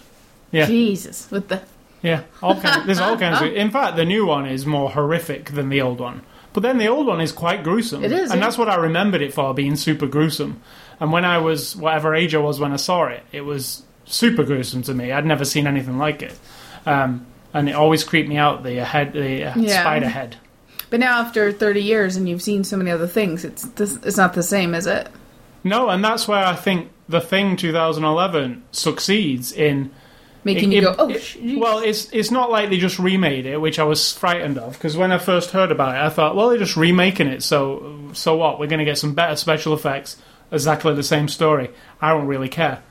[0.50, 1.62] Yeah, Jesus, with the
[2.02, 2.22] yeah.
[2.42, 3.40] All kinds, there's all kinds.
[3.40, 6.22] Of, in fact, the new one is more horrific than the old one.
[6.52, 8.02] But then the old one is quite gruesome.
[8.02, 8.46] It is, and yeah.
[8.46, 10.60] that's what I remembered it for, being super gruesome.
[10.98, 14.42] And when I was whatever age I was when I saw it, it was super
[14.42, 15.12] gruesome to me.
[15.12, 16.36] I'd never seen anything like it,
[16.86, 18.62] um, and it always creeped me out.
[18.62, 19.80] The head, the uh, Yeah.
[19.80, 20.36] spider head.
[20.88, 24.16] But now after 30 years and you've seen so many other things, it's this, it's
[24.16, 25.08] not the same, is it?
[25.62, 29.90] No, and that's where I think the thing 2011 succeeds in
[30.42, 33.60] Making It- you go, oh, it- well, it's it's not like they just remade it,
[33.60, 36.48] which I was frightened of because when I first heard about it, I thought, well,
[36.48, 38.58] they're just remaking it, so so what?
[38.58, 40.16] We're going to get some better special effects,
[40.50, 41.68] exactly the same story.
[42.00, 42.82] I don't really care.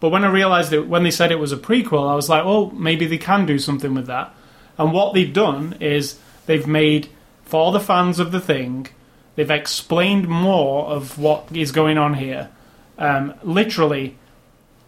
[0.00, 2.44] But when I realized it, when they said it was a prequel, I was like,
[2.44, 4.34] well, maybe they can do something with that.
[4.76, 7.08] And what they've done is they've made
[7.44, 8.88] for the fans of the thing,
[9.34, 12.50] they've explained more of what is going on here.
[12.98, 14.16] Um, literally,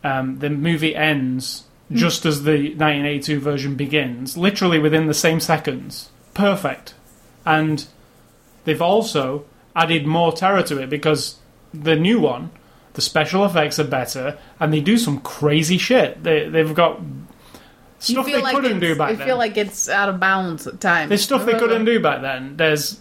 [0.05, 6.11] um, the movie ends just as the 1982 version begins, literally within the same seconds.
[6.35, 6.95] Perfect.
[7.45, 7.87] And
[8.65, 9.45] they've also
[9.75, 11.37] added more terror to it because
[11.75, 12.51] the new one,
[12.95, 16.23] the special effects are better, and they do some crazy shit.
[16.23, 17.01] They, they've got
[17.99, 19.27] stuff they couldn't do back I then.
[19.27, 21.09] feel like it's out of bounds at times.
[21.11, 22.57] There's stuff they couldn't do back then.
[22.57, 23.01] There's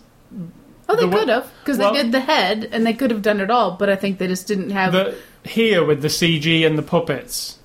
[0.92, 3.22] Oh, they the could have because well- they did the head and they could have
[3.22, 4.92] done it all, but I think they just didn't have.
[4.92, 7.58] the here with the CG and the puppets,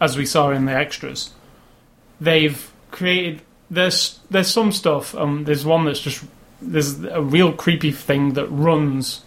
[0.00, 1.30] as we saw in the extras,
[2.20, 3.42] they've created.
[3.68, 5.14] There's there's some stuff.
[5.14, 6.24] Um, there's one that's just
[6.62, 9.22] there's a real creepy thing that runs.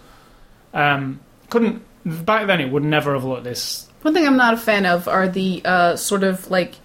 [0.74, 3.88] Um, couldn't back then it would never have looked this.
[4.02, 6.76] One thing I'm not a fan of are the uh, sort of like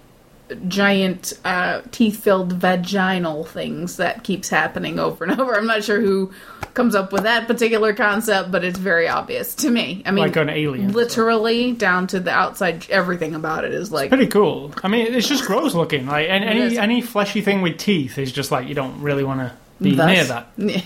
[0.67, 5.53] giant uh, teeth-filled vaginal things that keeps happening over and over.
[5.55, 6.31] I'm not sure who
[6.73, 10.01] comes up with that particular concept, but it's very obvious to me.
[10.07, 10.93] I mean, Like an alien.
[10.93, 12.89] literally down to the outside.
[12.89, 14.73] Everything about it is like Pretty cool.
[14.83, 16.07] I mean, it's just gross looking.
[16.07, 19.41] Like and any any fleshy thing with teeth is just like you don't really want
[19.41, 19.51] to
[19.81, 20.07] be Thus.
[20.07, 20.85] near that,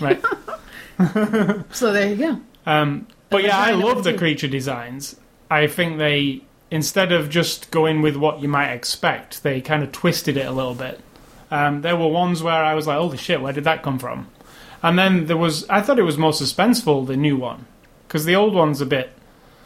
[0.98, 1.64] right?
[1.74, 2.40] so there you go.
[2.66, 5.16] Um, but yeah, I love the creature designs.
[5.50, 9.92] I think they, instead of just going with what you might expect, they kind of
[9.92, 11.00] twisted it a little bit.
[11.50, 14.28] Um, there were ones where I was like, "Holy shit, where did that come from?"
[14.82, 17.66] And then there was, I thought it was more suspenseful the new one
[18.06, 19.12] because the old one's a bit,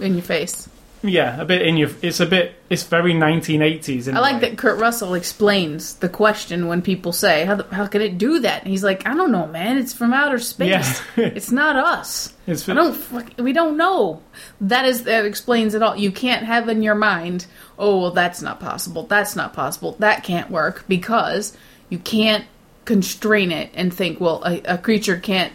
[0.00, 0.68] In your face.
[1.02, 1.90] Yeah, a bit in your.
[2.02, 2.54] It's a bit.
[2.68, 4.08] It's very 1980s.
[4.08, 7.87] In I like that Kurt Russell explains the question when people say, "How, the, how
[7.87, 9.78] can it do that?" And he's like, "I don't know, man.
[9.78, 10.68] It's from outer space.
[10.68, 10.94] Yeah.
[11.24, 12.34] it's not us.
[12.46, 13.38] It's I don't.
[13.38, 14.22] We don't know."
[14.61, 15.96] That is that explains it all.
[15.96, 17.46] You can't have in your mind,
[17.78, 19.04] "Oh, well, that's not possible.
[19.04, 19.96] That's not possible.
[20.00, 21.56] That can't work," because
[21.90, 22.44] you can't
[22.87, 25.52] constrain it and think, "Well, a, a creature can't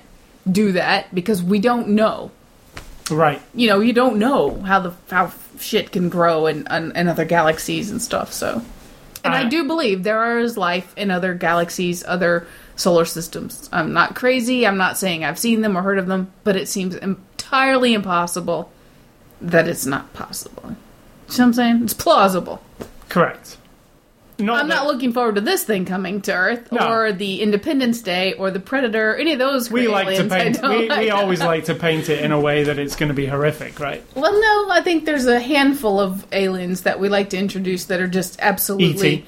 [0.49, 2.31] do that," because we don't know.
[3.11, 3.41] Right.
[3.53, 7.25] You know, you don't know how the how shit can grow in, in, in other
[7.25, 8.33] galaxies and stuff.
[8.33, 8.61] So.
[9.23, 13.69] And I Uh, do believe there is life in other galaxies, other solar systems.
[13.71, 14.67] I'm not crazy.
[14.67, 18.69] I'm not saying I've seen them or heard of them, but it seems entirely impossible
[19.39, 20.75] that it's not possible.
[21.27, 21.83] You see what I'm saying?
[21.83, 22.61] It's plausible.
[23.07, 23.57] Correct.
[24.39, 26.89] Not I'm not looking forward to this thing coming to Earth No.
[26.91, 29.69] or the Independence Day or the Predator, any of those.
[29.69, 30.31] We like to aliens.
[30.31, 30.61] I paint.
[30.61, 31.17] don't We, like we them.
[31.17, 34.03] always like to paint it in a way that it's going to be horrific, right?
[34.15, 38.01] Well, no, I think there's a handful of aliens that we like to introduce that
[38.01, 39.07] are just absolutely.
[39.09, 39.25] E.T..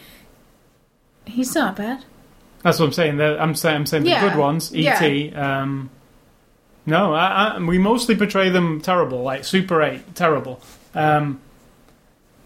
[1.26, 2.04] He's not bad.
[2.64, 3.18] That's what I'm saying.
[3.18, 3.76] The- I'm saying.
[3.76, 4.28] I'm saying the Yeah.
[4.30, 4.76] good ones.
[4.76, 5.34] E.T.
[5.34, 5.90] Um,
[6.88, 10.62] no, I, I, we mostly portray them terrible, like Super Eight, terrible.
[10.94, 11.42] Um,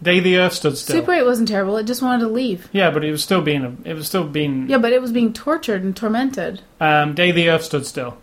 [0.01, 0.95] Day the Earth stood still.
[0.95, 1.75] Super 8 wasn't terrible.
[1.77, 2.69] It just wanted to leave.
[2.71, 3.63] yeah, but it was still being.
[3.65, 4.69] A, it was still being.
[4.69, 6.61] Yeah, but it was being tortured and tormented.
[6.79, 8.17] Um, Day the Earth stood still.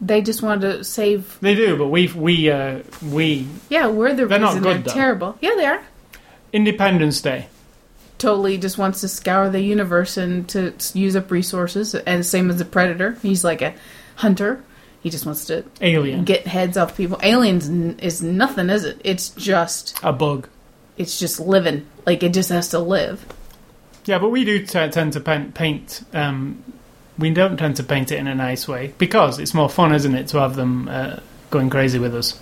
[0.00, 1.38] They just wanted to save.
[1.40, 4.82] They do, but we we uh, we Yeah, we're the They're not reason good, they're
[4.82, 4.92] though.
[4.92, 5.38] terrible.
[5.40, 5.82] Yeah, they are.
[6.52, 7.46] Independence Day.
[8.18, 11.94] Totally just wants to scour the universe and to s- use up resources.
[11.94, 13.16] And same as the Predator.
[13.22, 13.74] He's like a
[14.16, 14.62] hunter.
[15.02, 16.24] He just wants to Alien.
[16.24, 17.18] get heads off people.
[17.22, 19.00] Aliens n- is nothing, is it?
[19.04, 20.48] It's just a bug.
[20.96, 21.86] It's just living.
[22.06, 23.24] Like it just has to live.
[24.04, 25.54] Yeah, but we do t- tend to paint.
[25.54, 26.62] paint um,
[27.16, 30.14] we don't tend to paint it in a nice way because it's more fun, isn't
[30.14, 32.38] it, to have them uh, going crazy with us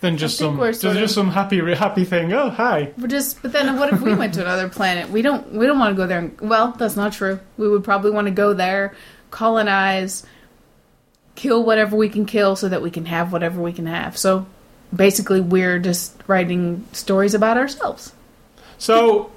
[0.00, 2.32] than just some just, of- just some happy happy thing.
[2.32, 2.92] Oh, hi.
[2.98, 5.10] We're just, but then what if we went to another planet?
[5.10, 6.18] We don't, we don't want to go there.
[6.18, 7.40] And, well, that's not true.
[7.56, 8.94] We would probably want to go there,
[9.30, 10.24] colonize,
[11.34, 14.16] kill whatever we can kill, so that we can have whatever we can have.
[14.16, 14.46] So
[14.94, 18.12] basically, we're just writing stories about ourselves.
[18.78, 19.30] So,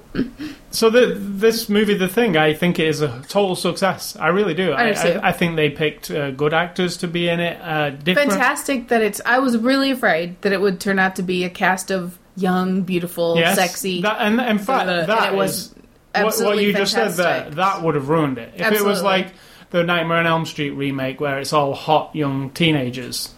[0.70, 4.16] so the, this movie, The Thing, I think it is a total success.
[4.16, 4.72] I really do.
[4.72, 5.28] I I.
[5.28, 7.60] I, think they picked uh, good actors to be in it.
[7.60, 8.30] Uh, different.
[8.30, 9.20] Fantastic that it's.
[9.24, 12.82] I was really afraid that it would turn out to be a cast of young,
[12.82, 14.02] beautiful, Yes, sexy.
[14.02, 17.54] That, and in fact, and that was what, what absolutely you just said there, fantastic.
[17.56, 18.54] that would have ruined it.
[18.56, 19.28] If it was like
[19.70, 23.34] the Nightmare on Elm Street remake where it's all hot young teenagers,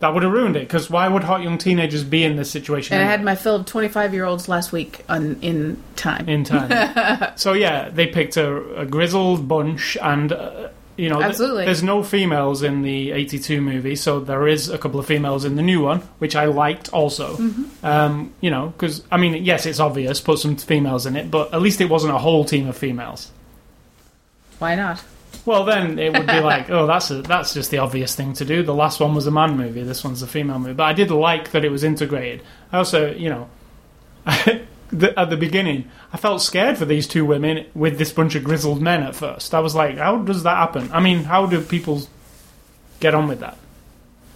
[0.00, 0.60] that would have ruined it.
[0.60, 3.56] Because why would hot young teenagers be in this situation and I had my fill
[3.56, 6.28] of twenty-five-year-olds last week on in time.
[6.28, 7.32] in time?
[7.36, 11.64] so yeah, they picked a, a grizzled bunch, and uh, you know, th- Absolutely.
[11.66, 15.56] there's no females in the '82 movie, so there is a couple of females in
[15.56, 17.36] the new one, which I liked also.
[17.36, 17.86] Mm-hmm.
[17.86, 21.52] Um, you know, because I mean, yes, it's obvious, put some females in it, but
[21.54, 23.30] at least it wasn't a whole team of females.
[24.58, 25.02] Why not?
[25.46, 28.44] Well, then it would be like, oh, that's a, that's just the obvious thing to
[28.44, 28.62] do.
[28.62, 29.82] The last one was a man movie.
[29.82, 30.74] This one's a female movie.
[30.74, 32.42] But I did like that it was integrated.
[32.72, 33.48] I also, you know,
[34.90, 38.44] the, at the beginning, I felt scared for these two women with this bunch of
[38.44, 39.54] grizzled men at first.
[39.54, 40.90] I was like, how does that happen?
[40.92, 42.02] I mean, how do people
[43.00, 43.56] get on with that?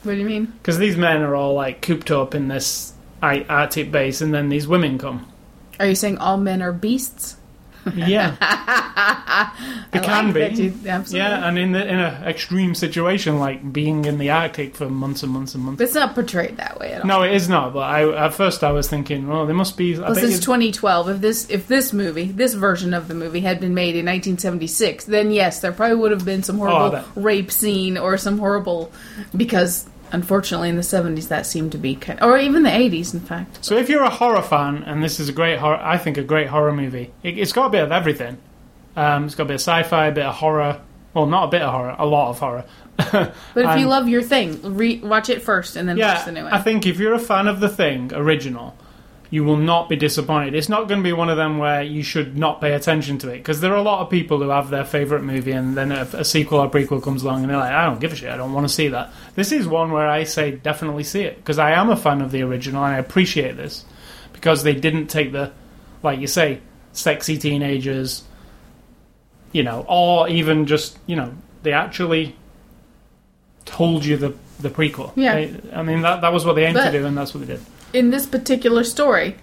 [0.03, 0.47] What do you mean?
[0.47, 4.69] Because these men are all like cooped up in this Arctic base, and then these
[4.69, 5.27] women come.
[5.81, 7.37] Are you saying all men are beasts?
[7.95, 8.31] Yeah,
[9.91, 10.63] they I can like be.
[10.63, 11.19] you- absolutely.
[11.31, 15.23] Yeah, and in the in an extreme situation like being in the Arctic for months
[15.23, 15.79] and months and months.
[15.79, 17.07] But it's not portrayed that way at all.
[17.07, 17.73] No, it is not.
[17.75, 19.95] But I at first I was thinking, well, there must be.
[19.95, 21.09] I Plus, think it's it's- 2012.
[21.11, 25.05] If this if this movie, this version of the movie, had been made in 1976,
[25.05, 27.05] then yes, there probably would have been some Oh, horrible bet.
[27.17, 28.91] rape scene or some horrible
[29.37, 33.21] because unfortunately in the 70s that seemed to be kind or even the 80s in
[33.21, 33.65] fact.
[33.65, 36.23] so if you're a horror fan and this is a great horror, I think a
[36.23, 37.13] great horror movie.
[37.23, 38.39] It, it's got a bit of everything.
[38.97, 40.81] Um, it's got a bit of sci-fi, a bit of horror.
[41.13, 42.65] Well, not a bit of horror, a lot of horror.
[43.13, 46.25] But if you Um, love your thing, re- watch it first and then watch yeah,
[46.25, 46.53] the new one.
[46.53, 48.77] I think if you're a fan of the thing original,
[49.35, 50.55] you will not be disappointed.
[50.55, 53.29] It's not going to be one of them where you should not pay attention to
[53.31, 55.91] it because there are a lot of people who have their favorite movie and then
[55.91, 58.31] a, a sequel or prequel comes along and they're like, I don't give a shit.
[58.31, 59.13] I don't want to see that.
[59.35, 62.31] This is one where I say definitely see it because I am a fan of
[62.31, 63.85] the original and I appreciate this
[64.33, 65.51] because they didn't take the,
[66.05, 66.61] like you say,
[66.93, 68.23] sexy teenagers,
[69.51, 72.37] you know, or even just you know they actually
[73.65, 75.13] told you the the prequel.
[75.17, 75.35] Yeah.
[75.35, 77.47] They- I mean that that was what they aimed But- to do and that's what
[77.47, 77.65] they did.
[77.95, 79.37] In this particular story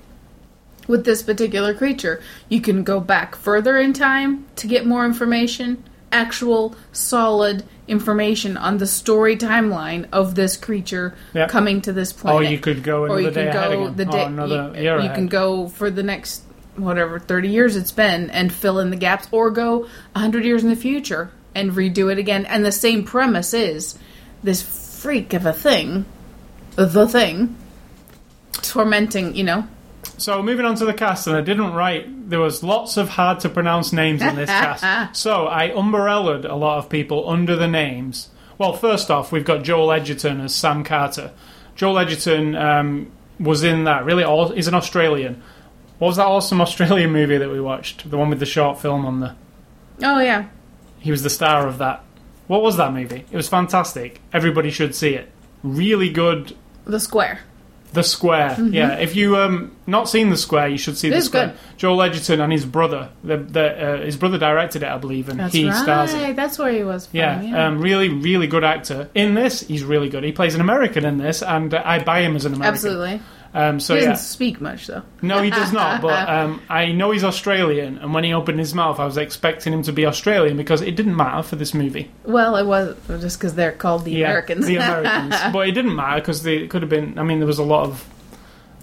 [0.88, 5.82] with this particular creature you can go back further in time to get more information
[6.12, 11.48] actual solid information on the story timeline of this creature Yeah.
[11.48, 12.52] coming to this Or planet.
[12.52, 13.96] you could go or another you day can ahead go again.
[13.96, 16.42] the or day another you, you can go for the next
[16.76, 19.80] whatever 30 years it's been and fill in the gaps or go
[20.14, 23.98] 100 years in the future and redo it again and the same premise is
[24.44, 26.06] this freak of a thing
[26.76, 27.56] the thing
[28.72, 29.68] tormenting you know
[30.18, 32.30] So moving on to the cast, and I didn't write.
[32.30, 35.16] There was lots of hard to pronounce names in this cast.
[35.16, 38.30] So I umbrellaed a lot of people under the names.
[38.58, 41.32] Well, first off, we've got Joel Edgerton as Sam Carter.
[41.76, 44.06] Joel Edgerton um, was in that.
[44.06, 45.42] Really, aw- he's an Australian.
[46.00, 48.10] What was that awesome Australian movie that we watched?
[48.10, 49.36] The one with the short film on the.
[50.04, 50.46] oh yeah
[51.00, 52.04] He was the star of that.
[52.48, 53.24] What was that movie?
[53.32, 54.20] It was fantastic.
[54.34, 55.30] Everybody should see it.
[55.64, 56.56] Really good
[56.86, 57.40] the square
[57.94, 58.58] the Square.
[58.72, 61.48] Yeah, if you um not seen The Square, you should see It The Square.
[61.48, 61.58] good.
[61.78, 63.10] Joel Edgerton and his brother.
[63.24, 63.66] The, the,
[64.02, 66.36] uh, his brother directed it, I believe, and that's he right stars it.
[66.36, 69.10] that's where he was from, Yeah, yeah, Um, really, really good actor.
[69.14, 70.24] In this, he's really good.
[70.24, 72.74] He plays an American in this, and uh, I buy him as an American.
[72.76, 73.22] absolutely
[73.54, 76.02] Um, so he doesn't yeah, speak much though no, he does not.
[76.02, 79.74] But um, I know he's Australian, and when he opened his mouth, I was expecting
[79.74, 82.10] him to be Australian because it didn't matter for this movie.
[82.24, 85.36] well it was just because they're called the Yeah, americans the Americans.
[85.54, 87.20] but it didn't matter because it could have been.
[87.20, 88.08] I mean, there was a lot of.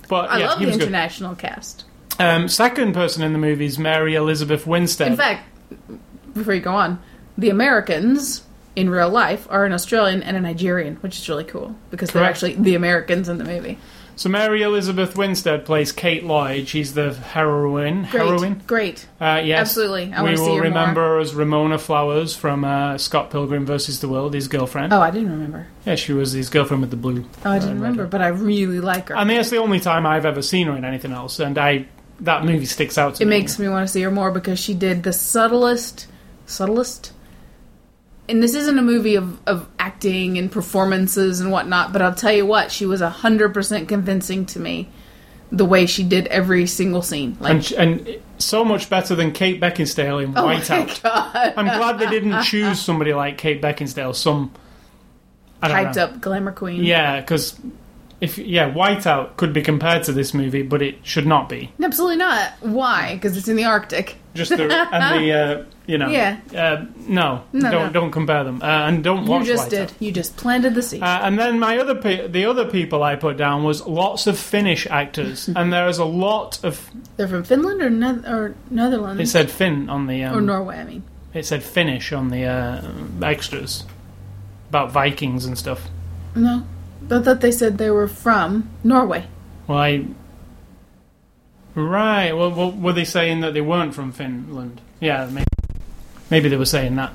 [0.09, 0.85] But i yeah, love he the was good.
[0.89, 1.85] international cast
[2.19, 5.09] Um, second person in the movie is Mary Elizabeth Winstead.
[5.09, 5.45] In fact,
[6.35, 6.99] before you go on,
[7.39, 8.43] the Americans
[8.77, 12.25] in real life are an Australian and a Nigerian, which is really cool because they're
[12.25, 13.79] actually the Americans in the movie.
[14.19, 16.67] So Mary Elizabeth Winstead plays Kate Lloyd.
[16.67, 18.03] She's the heroine.
[18.03, 18.63] Great, Heroine.
[18.67, 19.07] great.
[19.21, 20.13] Uh, yes, Absolutely.
[20.13, 24.35] I we will remember her as Ramona Flowers from uh, Scott Pilgrim versus the World.
[24.35, 24.93] His girlfriend.
[24.93, 25.69] Oh, I didn't remember.
[25.87, 27.27] Yeah, she was his girlfriend with the blue.
[27.45, 29.17] Oh, I uh, didn't red remember, but I really like her.
[29.17, 31.87] I mean, that's the only time I've ever seen her in anything else, and I
[32.19, 33.37] that movie sticks out to it me.
[33.37, 36.09] It makes me want to see her more because she did the subtlest,
[36.45, 37.13] subtlest.
[38.29, 42.33] And this isn't a movie of, of acting and performances and whatnot, but I'll tell
[42.33, 44.89] you what, she was hundred percent convincing to me.
[45.51, 49.59] The way she did every single scene, like and, and so much better than Kate
[49.59, 51.03] Beckinsale in oh Whiteout.
[51.03, 54.15] god, I'm glad they didn't choose somebody like Kate Beckinsale.
[54.15, 54.53] Some
[55.63, 56.05] I don't hyped know.
[56.05, 56.85] up glamour queen.
[56.85, 57.59] Yeah, because
[58.21, 61.73] if yeah, Whiteout could be compared to this movie, but it should not be.
[61.83, 62.53] Absolutely not.
[62.61, 63.15] Why?
[63.15, 64.17] Because it's in the Arctic.
[64.39, 66.39] Just the and the uh, you know Yeah.
[66.55, 67.91] uh, no, No, don't no.
[67.93, 69.71] don't compare them uh, and don't You just Whiteout.
[69.71, 69.93] did.
[70.01, 71.03] You just planted the seed.
[71.03, 74.39] Uh, and then my other pe- the other people I put down was lots of
[74.39, 79.21] Finnish actors, and there is a lot of They're from Finland or ne- or Netherlands
[79.21, 80.79] it said Finn on the um, or Norway.
[80.79, 81.03] I mean,
[81.35, 82.83] it said Finnish on the uh,
[83.23, 83.85] extras
[84.71, 85.81] about Vikings and stuff.
[86.35, 86.63] no.
[87.11, 89.25] I thought they said they were from Norway.
[89.67, 90.05] Well, I
[91.79, 92.33] right.
[92.33, 94.81] Well, well, were they saying that they weren't from Finland?
[95.01, 95.47] Yeah, maybe,
[96.31, 97.15] maybe they were saying that.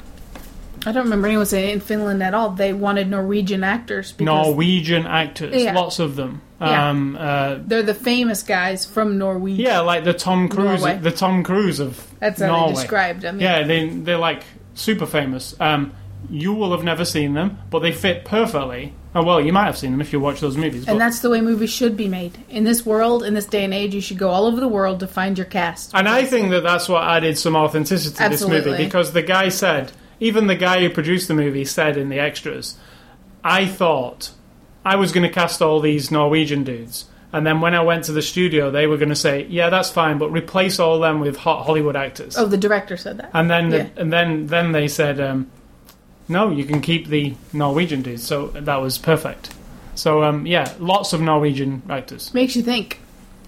[0.86, 2.50] I don't remember anyone saying in Finland at all.
[2.50, 5.74] They wanted Norwegian actors because Norwegian actors, Yeah.
[5.74, 6.42] lots of them.
[6.60, 6.90] Yeah.
[6.90, 9.52] Um, uh, they're the famous guys from Norway.
[9.52, 10.98] yeah, like the Tom Cruise, Norway.
[10.98, 12.68] the Tom Cruise of That's how Norway.
[12.74, 13.40] they described them.
[13.40, 15.56] Yeah, they they're like super famous.
[15.60, 15.94] Um,
[16.30, 18.94] you will have never seen them, but they fit perfectly.
[19.16, 20.88] Oh well, you might have seen them if you watch those movies.
[20.88, 22.38] And that's the way movies should be made.
[22.50, 25.00] In this world, in this day and age, you should go all over the world
[25.02, 25.92] to find your cast.
[25.94, 29.50] And I think that that's what added some authenticity to this movie because the guy
[29.50, 32.76] said, even the guy who produced the movie said in the extras,
[33.44, 34.32] I thought
[34.84, 37.06] I was going to cast all these Norwegian dudes.
[37.32, 39.90] And then when I went to the studio, they were going to say, yeah, that's
[39.90, 42.38] fine, but replace all them with hot Hollywood actors.
[42.38, 43.32] Oh, the director said that.
[43.34, 43.88] And then, Yeah.
[43.98, 45.50] and then, then they said, um,
[46.28, 48.24] no, you can keep the Norwegian dudes.
[48.24, 49.54] So that was perfect.
[49.96, 52.34] So um, yeah, lots of Norwegian actors.
[52.34, 53.00] Makes you think.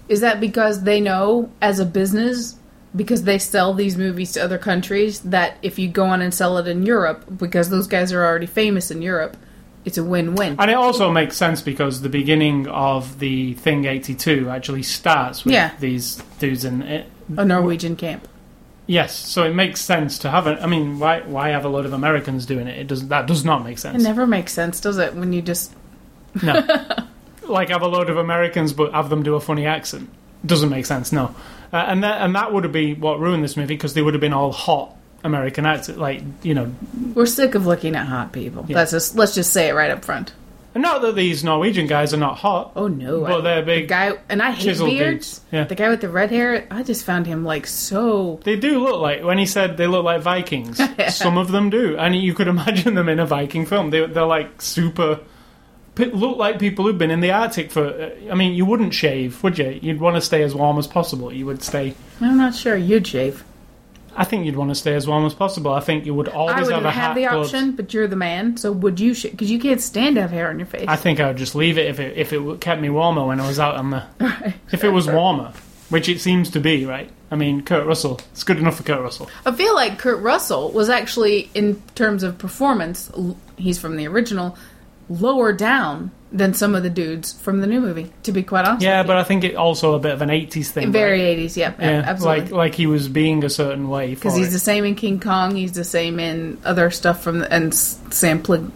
[0.08, 2.56] Is that because they know as a business,
[2.94, 6.58] because they sell these movies to other countries, that if you go on and sell
[6.58, 9.36] it in Europe, because those guys are already famous in Europe,
[9.84, 10.56] it's a win-win.
[10.58, 15.54] And it also makes sense because the beginning of the Thing 82 actually starts with
[15.54, 15.72] Yeah.
[15.80, 17.06] these dudes in it.
[17.36, 18.28] A Norwegian camp.
[18.86, 20.58] Yes, so it makes sense to have it.
[20.60, 22.78] I mean, why why have a lot of Americans doing it?
[22.78, 24.00] It does that does not make sense.
[24.00, 25.14] It never makes sense, does it?
[25.14, 25.74] When you just
[26.42, 26.64] No,
[27.48, 30.08] like have a load of Americans but have them do a funny accent
[30.44, 31.12] doesn't make sense.
[31.12, 31.34] No,
[31.72, 34.14] uh, and that and that would have been what ruined this movie because they would
[34.14, 34.94] have been all hot
[35.24, 36.72] American actors, like you know.
[37.14, 38.64] we're sick of looking at hot people.
[38.68, 38.74] Yeah.
[38.74, 40.32] That's just let's just say it right up front.
[40.76, 42.72] And not that these Norwegian guys are not hot.
[42.76, 43.20] Oh no!
[43.20, 45.40] Well, they're the big, guy, and I hate beards.
[45.50, 45.64] Yeah.
[45.64, 48.40] The guy with the red hair, I just found him like so.
[48.44, 50.78] They do look like when he said they look like Vikings.
[51.16, 53.88] some of them do, and you could imagine them in a Viking film.
[53.88, 55.20] They, they're like super.
[55.96, 57.86] Look like people who've been in the Arctic for.
[57.86, 59.78] uh, I mean, you wouldn't shave, would you?
[59.80, 61.32] You'd want to stay as warm as possible.
[61.32, 61.94] You would stay.
[62.20, 63.44] I'm not sure you'd shave.
[64.16, 65.72] I think you'd want to stay as warm as possible.
[65.72, 67.14] I think you would always I would have a hat.
[67.14, 69.14] the option, but you're the man, so would you?
[69.14, 70.86] Because you can't stand to have hair on your face.
[70.88, 73.40] I think I would just leave it if it if it kept me warmer when
[73.40, 74.04] I was out on the.
[74.72, 75.52] If it was warmer,
[75.90, 77.08] which it seems to be, right?
[77.30, 78.20] I mean, Kurt Russell.
[78.32, 79.28] It's good enough for Kurt Russell.
[79.44, 83.10] I feel like Kurt Russell was actually, in terms of performance,
[83.56, 84.56] he's from the original,
[85.08, 88.12] lower down than some of the dudes from the new movie.
[88.24, 90.68] To be quite honest, Yeah, but I think it also a bit of an '80s
[90.68, 90.92] thing.
[90.92, 91.26] very right?
[91.28, 91.56] eighties.
[91.56, 92.42] Yep, Yeah, absolutely.
[92.44, 94.50] like like he was being a certain way Because he's it.
[94.50, 95.54] the same in King Kong.
[95.56, 98.70] He's the same in other stuff from the, and Sam Plink,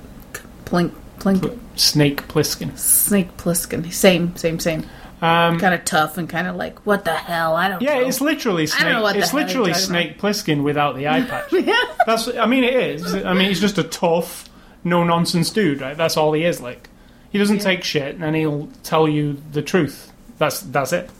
[0.64, 2.78] Plink, Plink, Snake Plissken.
[2.78, 3.93] Snake Plissken.
[3.93, 4.85] Same, same, same.
[5.22, 7.55] Um, Kind of tough and kind of like, what the hell?
[7.55, 8.07] I don't yeah, know.
[8.09, 8.83] it's literally I Snake.
[8.85, 11.53] don't know what it's literally Snake Plissken without the eye patch.
[11.53, 11.74] yeah.
[12.07, 12.28] That's.
[12.28, 13.14] I mean, it is.
[13.14, 14.49] I mean, he's just a tough,
[14.85, 15.97] no nonsense dude, right?
[15.97, 16.61] That's all he is.
[16.61, 16.89] Like,
[17.31, 17.62] he doesn't Yeah.
[17.62, 20.12] take shit, and he'll tell you the truth.
[20.39, 21.11] That's that's it.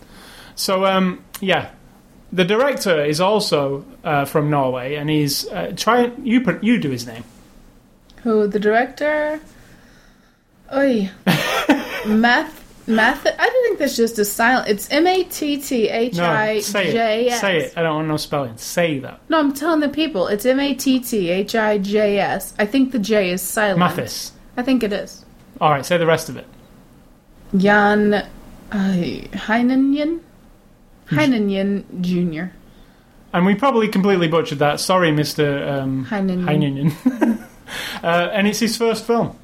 [0.55, 1.71] So, um, yeah,
[2.33, 6.91] the director is also uh, from Norway, and he's uh, try you put you do
[6.91, 7.25] his name.
[8.23, 9.41] Who the director?
[10.75, 11.11] Oi,
[12.07, 12.60] math.
[12.91, 13.27] Math.
[13.27, 14.69] I don't think that's just a silent.
[14.69, 17.33] It's M A T T H No, say it.
[17.41, 17.73] Say it.
[17.77, 18.57] I don't want no spelling.
[18.57, 19.21] Say that.
[19.29, 20.27] No, I'm telling the people.
[20.27, 22.55] It's M A T T H I J S.
[22.59, 23.79] I think the J is silent.
[23.79, 24.33] Mathis.
[24.57, 25.25] I think it is.
[25.61, 26.47] All right, say the rest of it.
[27.57, 28.27] Jan uh,
[28.73, 30.21] Heinenyen?
[31.09, 32.55] Heinenyen Jr.
[33.33, 34.81] And we probably completely butchered that.
[34.81, 37.47] Sorry, Mister um, Heinenyen.
[38.03, 39.39] Uh, and it's his first film.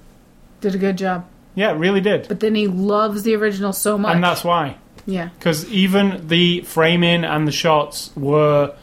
[0.61, 1.27] Did a good job.
[1.57, 2.29] Yeah, it really did.
[2.29, 4.15] But then he loves the original so much.
[4.15, 4.77] And that's why.
[5.07, 5.31] yeah.
[5.39, 8.75] Because even the framing and the shots were.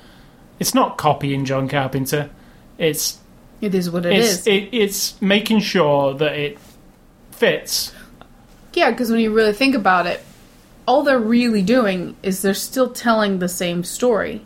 [0.59, 2.30] It's not copying John Carpenter.
[2.78, 3.19] It's
[3.61, 4.47] It is what it it's is.
[4.47, 6.57] it, it's making sure that it
[7.32, 7.93] fits.
[8.74, 10.24] yeah, because when you really think about it,
[10.88, 14.41] all they're really doing is they're still telling the same story.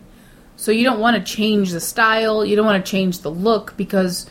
[0.56, 3.76] So you don't want to change the style, you don't want to change the look
[3.78, 4.28] because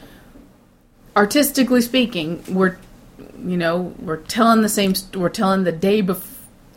[1.17, 2.77] artistically speaking, we're
[3.45, 6.33] you know, we're telling the same st- we're telling the day before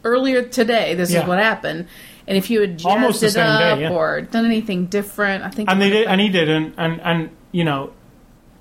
[0.05, 1.21] earlier today this Yeah.
[1.23, 1.85] is what happened.
[2.25, 3.89] And if you had jazzed Almost the it up day, yeah.
[3.91, 6.75] or done anything different, I think And they did, and he didn't.
[6.77, 7.91] And and you know,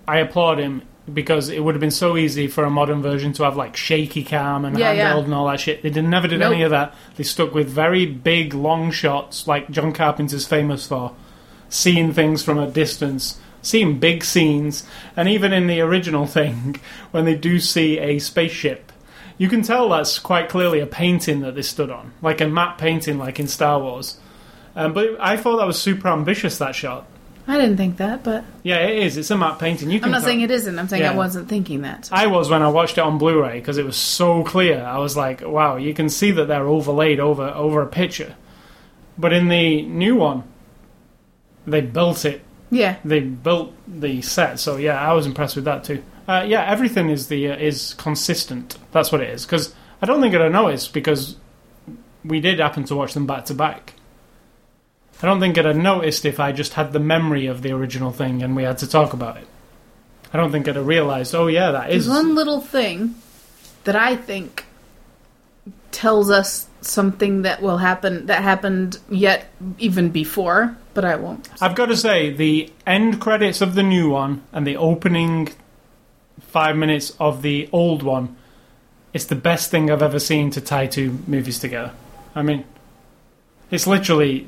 [0.08, 3.42] I applaud him because it would have been so easy for a modern version to
[3.44, 5.24] have like shaky cam and Yeah, handheld yeah.
[5.24, 5.82] and all that shit.
[5.82, 6.52] They did, never did Nope.
[6.52, 6.92] any of that.
[7.16, 11.12] They stuck with very big, long shots, like John Carpenter's famous for,
[11.70, 14.84] seeing things from a distance, seeing big scenes,
[15.16, 16.76] and even in the original thing,
[17.10, 18.92] when they do see a spaceship.
[19.36, 22.78] You can tell that's quite clearly a painting that they stood on, like a matte
[22.78, 24.18] painting, like in Star Wars.
[24.74, 26.58] Um, but I thought that was super ambitious.
[26.58, 27.06] That shot.
[27.46, 29.16] I didn't think that, but Yeah, it is.
[29.16, 29.90] It's a matte painting.
[29.90, 30.26] You can I'm not tell.
[30.26, 30.78] saying it isn't.
[30.78, 32.08] I'm saying I wasn't thinking that.
[32.12, 34.82] I was when I watched it on Blu-ray because it was so clear.
[34.84, 38.34] I was like, "Wow, you can see that they're overlaid over over a picture."
[39.16, 40.44] But in the new one,
[41.66, 42.42] they built it.
[42.70, 42.96] Yeah.
[43.04, 44.58] They built the set.
[44.60, 46.02] So yeah, I was impressed with that too.
[46.26, 48.76] Uh, yeah, everything is the uh, is consistent.
[48.92, 49.46] That's what it is.
[49.46, 51.36] Because I don't think I'd have noticed because
[52.24, 53.94] we did happen to watch them back to back.
[55.22, 58.12] I don't think I'd have noticed if I just had the memory of the original
[58.12, 59.46] thing and we had to talk about it.
[60.32, 61.34] I don't think I'd have realised.
[61.34, 62.08] Oh yeah, that There's is.
[62.08, 63.14] one little thing
[63.84, 64.66] that I think
[65.90, 71.48] tells us something that will happen that happened yet even before, but I won't.
[71.60, 75.48] I've got to say, the end credits of the new one and the opening
[76.40, 78.36] five minutes of the old one,
[79.12, 81.92] it's the best thing I've ever seen to tie two movies together.
[82.34, 82.64] I mean,
[83.70, 84.46] it's literally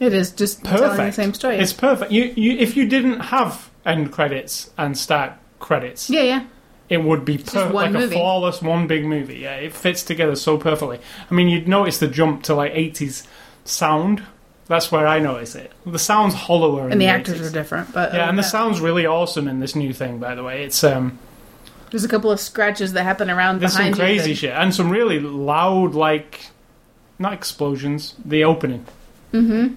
[0.00, 1.14] It is just perfect.
[1.14, 1.56] same story.
[1.58, 2.10] It's perfect.
[2.10, 6.44] You, you, if you didn't have end credits and start credits, yeah, yeah.
[6.88, 8.14] It would be per- like movie.
[8.14, 9.36] a flawless one big movie.
[9.38, 11.00] Yeah, it fits together so perfectly.
[11.30, 13.26] I mean, you'd notice the jump to like 80s
[13.64, 14.22] sound.
[14.68, 15.72] That's where I notice it.
[15.86, 17.08] The sound's hollower, in And the 80s.
[17.08, 18.48] actors are different, but Yeah, and the yeah.
[18.48, 20.18] sound's really awesome in this new thing.
[20.18, 21.18] By the way, it's um,
[21.90, 25.20] there's a couple of scratches that happen around there's some crazy shit and some really
[25.20, 26.46] loud, like
[27.18, 28.14] not explosions.
[28.24, 28.84] The opening,
[29.32, 29.74] Mm-hmm.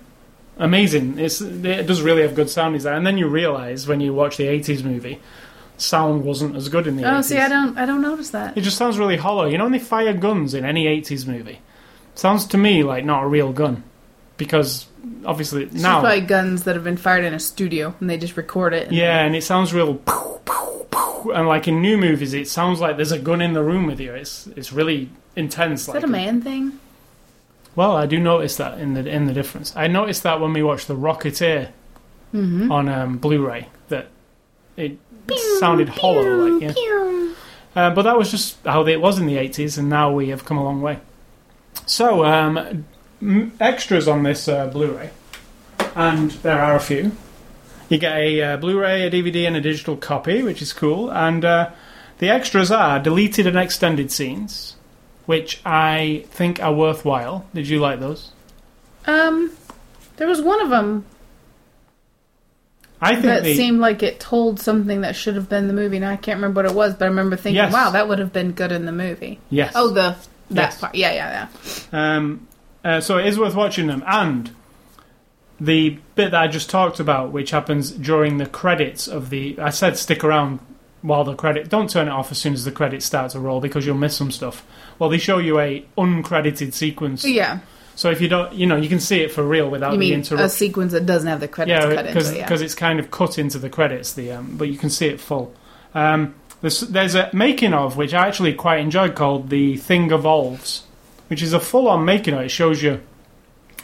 [0.57, 1.19] amazing.
[1.19, 2.97] It's it does really have good sound design.
[2.97, 5.19] And then you realize when you watch the '80s movie,
[5.81, 7.23] sound wasn't as good in the Oh, 80s.
[7.25, 8.57] see, I don't, I don't notice that.
[8.57, 9.45] It just sounds really hollow.
[9.45, 11.59] You know when they fire guns in any 80s movie?
[12.15, 13.83] Sounds to me like not a real gun.
[14.37, 14.87] Because
[15.25, 16.01] obviously It's now.
[16.01, 18.87] probably guns that have been fired in a studio and they just record it.
[18.87, 19.95] and- Yeah, and it sounds real.
[19.95, 23.53] Pow, pow, pow, and like in new movies, it sounds like there's a gun in
[23.53, 24.13] the room with you.
[24.13, 25.81] It's it's really intense.
[25.83, 26.79] Is like that a man thing?
[27.75, 29.73] Well, I do notice that in the in the difference.
[29.75, 31.69] I noticed that when we watched The Rocketeer
[32.33, 32.71] Mm-hmm.
[32.71, 34.07] on um, Blu-ray, that
[34.77, 34.97] it
[35.59, 36.47] sounded hollow.
[36.47, 37.33] Like, yeah.
[37.75, 40.43] Uh, but that was just how it was in the 80s, and now we have
[40.45, 40.99] come a long way.
[41.85, 42.85] So, um,
[43.21, 45.09] m- extras on this uh, Blu ray.
[45.95, 47.11] and there are a few.
[47.89, 51.11] You get a uh, Blu-ray, a DVD, and a digital copy, which is cool.
[51.11, 51.71] And uh,
[52.19, 54.77] the extras are deleted and extended scenes,
[55.25, 57.45] which I think are worthwhile.
[57.53, 58.31] Did you like those?
[59.05, 59.51] Um,
[60.15, 61.03] there was one of them
[63.01, 65.97] I think that the, seemed like it told something that should have been the movie.
[65.97, 67.73] and I can't remember what it was, but I remember thinking, Yes.
[67.73, 69.73] "Wow, that would have been good in the movie." yes.
[69.75, 70.15] Oh, the
[70.51, 70.77] that Yes.
[70.79, 70.95] part.
[70.95, 71.47] Yeah, yeah,
[71.93, 72.17] yeah.
[72.17, 72.47] Um,
[72.85, 74.03] uh, so it is worth watching them.
[74.05, 74.51] And
[75.59, 79.57] the bit that I just talked about, which happens during the credits of the.
[79.59, 80.59] I said stick around
[81.01, 81.69] while the credit.
[81.69, 84.15] Don't turn it off as soon as the credits start to roll because you'll miss
[84.15, 84.63] some stuff.
[84.99, 87.23] Well, they show you a uncredited sequence.
[87.25, 87.59] Yeah,
[88.01, 90.09] So if you don't, you know, you can see it for real without you the
[90.15, 92.37] mean a sequence that doesn't have the credits Yeah, cut into because it?
[92.37, 92.63] Yeah.
[92.63, 94.13] it's kind of cut into the credits.
[94.13, 95.53] The um, but you can see it full.
[95.93, 100.81] Um, there's, there's a making of which I actually quite enjoyed called "The Thing Evolves,"
[101.27, 102.39] which is a full-on making of.
[102.41, 103.01] It shows you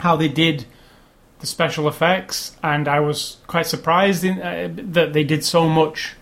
[0.00, 0.64] how they did
[1.38, 6.14] the special effects, and I was quite surprised in, uh, that they did so much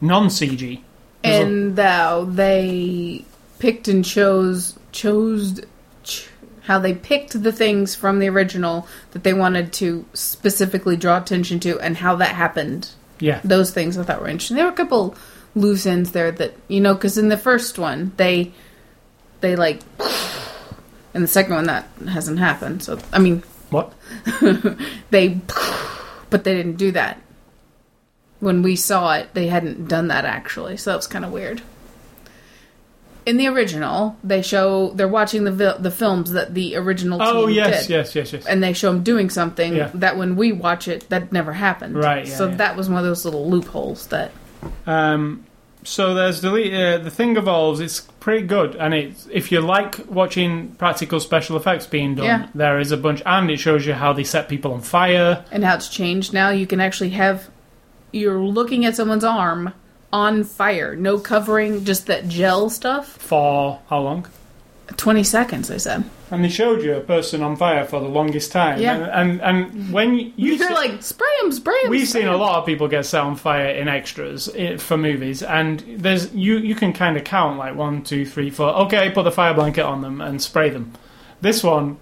[0.00, 0.80] non-CG.
[1.22, 3.24] There's a- and thou they
[3.60, 5.64] picked and chose chose ch-
[6.70, 11.58] how they picked the things from the original that they wanted to specifically draw attention
[11.58, 12.88] to and how that happened.
[13.18, 14.56] Yeah, those things i thought were interesting.
[14.56, 15.16] There were a couple
[15.56, 18.52] loose ends there that you know because in the first one they
[19.40, 19.80] they like
[21.14, 23.92] in the second one that hasn't happened so i mean what?
[25.10, 25.40] they
[26.30, 27.20] but they didn't do that.
[28.38, 31.62] When we saw it they hadn't done that actually so that was kind of weird
[33.30, 37.28] in the original they show they're watching the vi- the films that the original team
[37.30, 38.46] Oh yes, did yes, yes, yes.
[38.46, 39.90] and they show them doing something Yeah.
[39.94, 42.56] that when we watch it that never happened Right, yeah, so yeah.
[42.56, 44.30] that was one of those little loopholes that
[44.86, 45.44] Um,
[45.82, 46.74] so there's delete.
[46.74, 47.80] Uh, the thing evolves.
[47.80, 52.78] It's pretty good, and it's if you like watching practical special effects being done, there
[52.78, 55.42] is a bunch, and it shows you how they set people on fire.
[55.50, 57.48] and how it's changed now you can actually have
[58.12, 59.72] you're looking at someone's arm
[60.12, 64.26] on fire no covering just that gel stuff For how long?
[64.96, 66.02] 20 seconds they said
[66.32, 68.80] And they showed you a person on fire for the longest time.
[68.80, 68.96] Yeah.
[68.96, 71.90] And and, and when you You're see- like spray them, spray them.
[71.90, 74.50] We've seen a lot of people get set on fire in extras
[74.82, 78.68] for movies, and there's you you can kind of count like one, two, three, four.
[78.86, 80.92] Okay, put the fire blanket on them and spray them.
[81.40, 81.96] This one,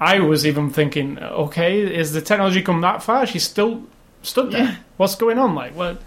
[0.00, 3.26] I was even thinking, okay, is the technology come that far?
[3.26, 3.84] She's still
[4.22, 4.64] stood there.
[4.64, 4.76] Yeah.
[4.96, 5.54] What's going on?
[5.54, 6.00] Like what?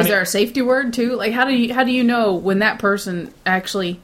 [0.00, 1.14] And Is there a safety word too?
[1.16, 4.00] Like how do you how do you know when that person actually,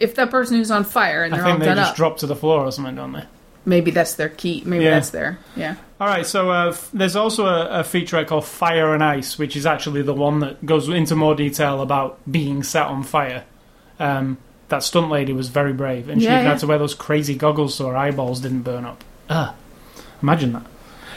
[0.00, 2.18] if that person who's on fire and they're all think they done just up, drop
[2.18, 3.24] to the floor or something, don't they?
[3.64, 4.62] maybe that's their key.
[4.64, 4.92] Maybe Yeah.
[4.92, 5.74] that's their yeah.
[6.00, 9.56] All right, so uh, f- there's also a, a featurette called Fire and Ice, which
[9.56, 13.44] is actually the one that goes into more detail about being set on fire.
[13.98, 14.38] Um,
[14.68, 16.50] that stunt lady was very brave, and she Yeah, even yeah.
[16.52, 19.02] had to wear those crazy goggles so her eyeballs didn't burn up.
[19.28, 19.54] Ugh.
[20.22, 20.62] Imagine that.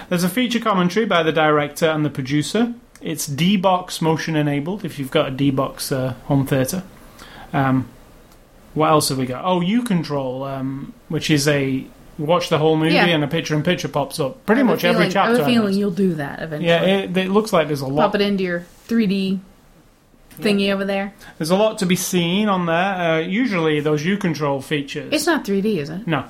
[0.09, 2.73] There's a feature commentary by the director and the producer.
[3.01, 6.83] It's D-Box motion enabled, if you've got a D-Box uh, home theatre.
[7.51, 7.87] Um,
[8.73, 9.43] what else have we got?
[9.43, 11.85] Oh, U-Control, um, which is a
[12.17, 13.07] watch the whole movie Yeah.
[13.07, 14.45] and a picture-in-picture pops up.
[14.45, 15.33] Pretty I have a much every feeling- chapter.
[15.33, 16.67] I have a feeling you'll do that eventually.
[16.69, 18.05] Yeah, it, it looks like there's a lot.
[18.11, 19.39] Pop it into your 3D
[20.39, 21.13] thingy over there.
[21.37, 22.75] There's a lot to be seen on there.
[22.75, 25.11] Uh, usually, those U control features.
[25.11, 26.07] It's not 3D, is it?
[26.07, 26.25] no,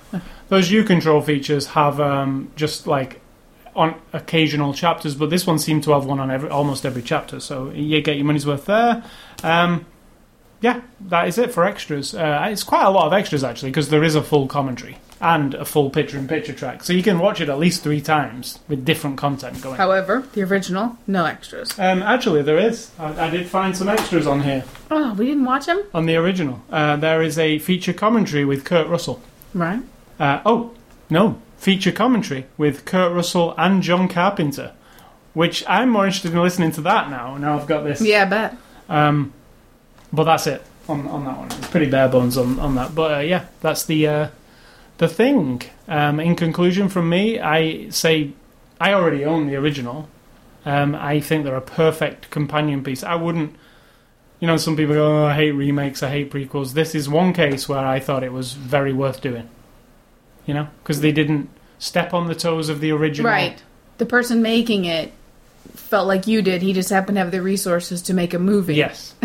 [0.50, 3.21] those U control features have um, just like
[3.76, 7.40] on occasional chapters, but this one seemed to have one on every almost every chapter.
[7.40, 9.04] So you get your money's worth there.
[9.44, 9.86] Um,
[10.62, 12.14] yeah, that is it for extras.
[12.14, 15.54] Uh, it's quite a lot of extras actually because there is a full commentary and
[15.54, 19.20] a full picture-in-picture track, so you can watch it at least three times with different
[19.20, 19.76] content going.
[19.78, 21.78] However, the original, no extras.
[21.78, 22.90] Um, actually, there is.
[22.98, 24.64] I, I did find some extras on here.
[24.90, 25.84] Oh, we didn't watch them?
[25.94, 26.64] on the original.
[26.72, 29.22] Uh, there is a feature commentary with Kurt Russell.
[29.54, 29.82] Right.
[30.20, 30.72] Uh, oh,
[31.08, 34.74] no, feature commentary with Kurt Russell and John Carpenter,
[35.36, 37.38] which I'm more interested in listening to that now.
[37.38, 38.02] Now I've got this.
[38.02, 38.58] Yeah, I bet.
[38.90, 39.32] Um,
[40.12, 41.48] but that's it on, on that one.
[41.52, 42.96] It's pretty bare bones on, on that.
[42.96, 44.28] But uh, yeah, that's the uh,
[44.98, 45.62] the thing.
[45.88, 48.32] Um, in conclusion, from me, I say
[48.80, 50.10] I already own the original.
[50.66, 53.04] Um, I think they're a perfect companion piece.
[53.04, 53.56] I wouldn't.
[54.40, 56.74] You know, some people go, oh, I hate remakes, I hate prequels.
[56.74, 59.48] This is one case where I thought it was very worth doing.
[60.52, 61.50] You know, because they didn't
[61.80, 63.32] step on the toes of the original.
[63.32, 63.64] Right.
[64.00, 65.14] The person making it
[65.76, 66.62] felt like you did.
[66.62, 68.76] He just happened to have the resources to make a movie.
[68.76, 69.16] Yes.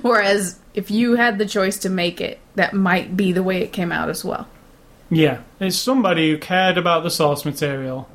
[0.00, 3.74] Whereas if you had the choice to make it, that might be the way it
[3.74, 4.48] came out as well.
[5.10, 8.08] Yeah, it's somebody who cared about the source material.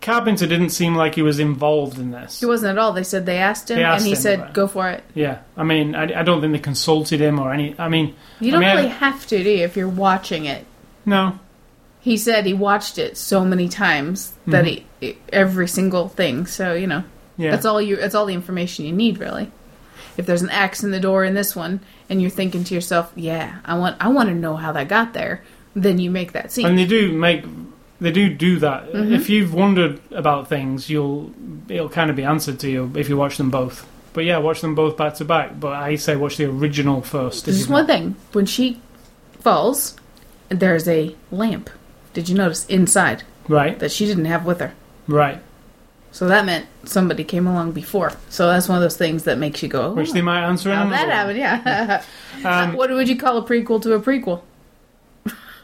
[0.00, 2.40] Carpenter didn't seem like he was involved in this.
[2.40, 2.92] He wasn't at all.
[2.92, 5.38] They said they asked him, They asked and he him said, "Go for it." Yeah,
[5.56, 7.76] I mean, I, I don't think they consulted him or any.
[7.78, 10.66] I mean, You don't mean, I- really have to, do you, if you're watching it?
[11.04, 11.38] No.
[12.00, 14.84] he said he watched it so many times that he
[15.32, 16.46] every single thing.
[16.46, 17.42] So you know, Mm-hmm.
[17.42, 17.50] Yeah.
[17.52, 17.96] that's all you.
[17.96, 19.50] That's all the information you need, really.
[20.18, 21.80] If there's an axe in the door in this one,
[22.10, 25.14] and you're thinking to yourself, "Yeah, I want, I want to know how that got
[25.14, 25.42] there,"
[25.74, 26.66] then you make that scene.
[26.66, 27.44] And they do make
[28.02, 28.92] they do do that.
[28.92, 29.14] Mm-hmm.
[29.14, 31.32] If you've wondered about things, you'll
[31.68, 33.88] it'll kind of be answered to you if you watch them both.
[34.12, 35.58] But yeah, watch them both back to back.
[35.58, 37.46] But I say watch the original first.
[37.46, 38.78] Just you've one thing: when she
[39.40, 39.96] falls,
[40.48, 41.70] there's a lamp.
[42.14, 44.74] Did you notice inside Right, that she didn't have with her?
[45.08, 45.40] right.
[46.14, 48.12] So that meant somebody came along before.
[48.28, 50.70] So that's one of those things that makes you go, oh, Which they might answer
[50.70, 51.38] in how that happened?
[51.38, 52.04] Yeah.
[52.44, 54.42] Um, what would you call a prequel to a prequel?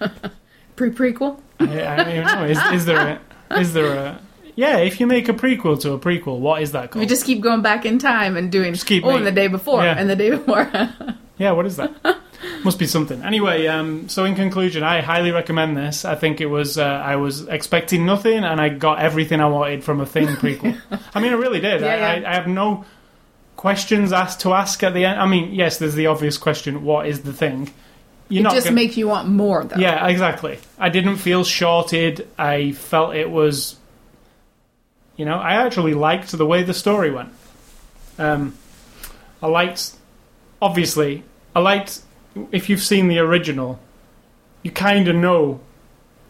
[0.76, 1.40] Pre prequel?
[1.60, 2.44] I, I don't even know.
[2.44, 3.20] Is, is there
[3.50, 4.20] a, is there a
[4.54, 4.78] yeah?
[4.78, 7.00] If you make a prequel to a prequel, what is that called?
[7.00, 9.48] We just keep going back in time and doing Just keep oh, and the day
[9.48, 9.96] before Yeah.
[9.98, 10.70] and the day before.
[11.38, 11.94] Yeah, what is that?
[12.64, 13.22] Must be something.
[13.22, 16.05] Anyway, um, so in conclusion, I highly recommend this.
[16.05, 19.82] I think it was uh, I was expecting nothing, and I got everything I wanted
[19.82, 20.78] from a thing prequel.
[21.14, 21.80] I mean, I really did.
[21.80, 22.28] Yeah, I, yeah.
[22.28, 22.84] I, I have no
[23.57, 25.20] questions asked to ask at the end.
[25.20, 27.72] I mean, yes, there's the obvious question: what is the thing?
[28.28, 29.76] You're it not just gonna- makes you want more, though.
[29.80, 30.59] Yeah, exactly.
[30.78, 32.28] I didn't feel shorted.
[32.39, 33.74] I felt it was,
[35.16, 37.30] you know, I actually liked the way the story went.
[38.18, 38.55] Um,
[39.43, 39.93] I liked,
[40.62, 41.24] obviously,
[41.57, 42.03] I liked.
[42.53, 43.78] If you've seen the original,
[44.62, 45.61] you kind of know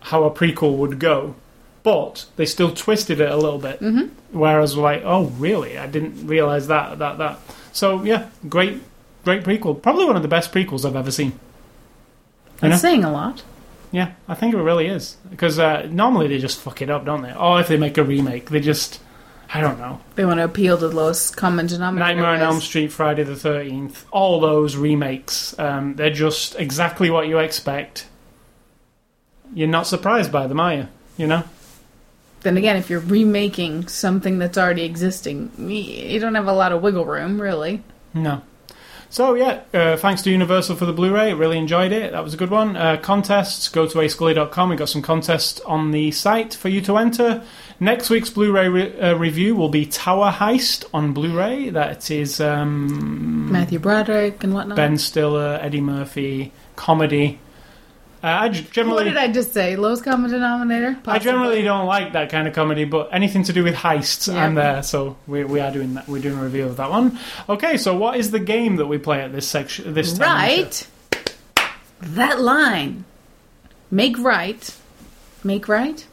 [0.00, 1.34] how a prequel would go,
[1.82, 3.80] but they still twisted it a little bit.
[3.80, 4.38] Mm-hmm.
[4.38, 5.78] Whereas, like, oh, really?
[5.78, 7.38] I didn't realize that, that, that.
[7.72, 8.80] So, yeah, great,
[9.24, 9.80] great prequel.
[9.80, 11.28] Probably one of the best prequels I've ever seen.
[11.28, 12.88] You That's know?
[12.88, 13.42] saying a lot.
[13.90, 17.22] Yeah, I think it really is because uh, normally they just fuck it up, don't
[17.22, 17.32] they?
[17.32, 19.00] Or if they make a remake, they just
[19.52, 20.00] I don't know.
[20.14, 22.06] They want to appeal to the lowest common denominator.
[22.06, 22.40] Nightmare on.
[22.40, 28.06] Elm Street, Friday the Thirteenth, all those remakes, um, they're just exactly what you expect.
[29.54, 30.88] You're not surprised by them, are you?
[31.16, 31.44] You know?
[32.42, 36.82] Then again, if you're remaking something that's already existing, you don't have a lot of
[36.82, 37.82] wiggle room, really.
[38.14, 38.42] No.
[39.10, 41.32] So yeah, uh, thanks to Universal for the Blu-ray.
[41.32, 42.12] Really enjoyed it.
[42.12, 42.76] That was a good one.
[42.76, 43.68] Uh, contests.
[43.68, 44.68] Go to ascully.com.
[44.68, 47.42] We got some contests on the site for you to enter.
[47.80, 51.70] Next week's Blu-ray re- uh, review will be Tower Heist on Blu-ray.
[51.70, 54.76] That is um, Matthew Broderick and whatnot.
[54.76, 57.38] Ben Stiller, Eddie Murphy comedy.
[58.22, 59.76] Uh, I g- what did I just say?
[59.76, 60.98] Lowest common denominator?
[61.06, 64.44] I generally don't like that kind of comedy, but anything to do with heists, Yeah.
[64.44, 64.82] I'm there.
[64.82, 66.08] So we, we are doing that.
[66.08, 67.18] We're doing a review of that one.
[67.48, 69.94] Okay, so what is the game that we play at this section?
[69.94, 70.86] This time in the show?
[71.14, 71.36] Right.
[72.00, 73.04] That line.
[73.90, 74.76] Make right.
[75.44, 76.04] Make right.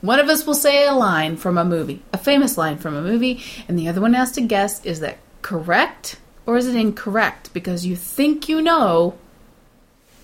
[0.00, 3.00] One of us will say a line from a movie, a famous line from a
[3.02, 6.16] movie, and the other one has to guess is that correct
[6.46, 7.52] or is it incorrect?
[7.54, 9.16] Because you think you know,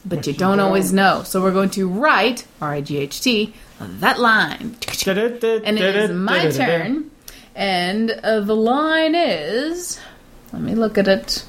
[0.04, 0.60] but you don't.
[0.60, 1.22] always know.
[1.24, 4.76] So we're going to write, R I G H T, that line.
[5.64, 7.10] And it is my turn.
[7.54, 10.00] And uh, the line is.
[10.52, 11.44] Let me look at it.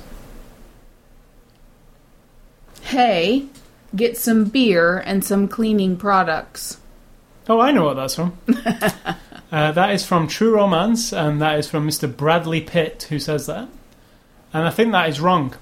[2.82, 3.48] Hey,
[3.96, 6.78] get some beer and some cleaning products.
[7.48, 8.38] Oh, I know what that's from.
[9.52, 12.14] uh, that is from True Romance, and that is from Mr.
[12.16, 13.68] Bradley Pitt, who says that.
[14.54, 15.56] And I think that is wrong.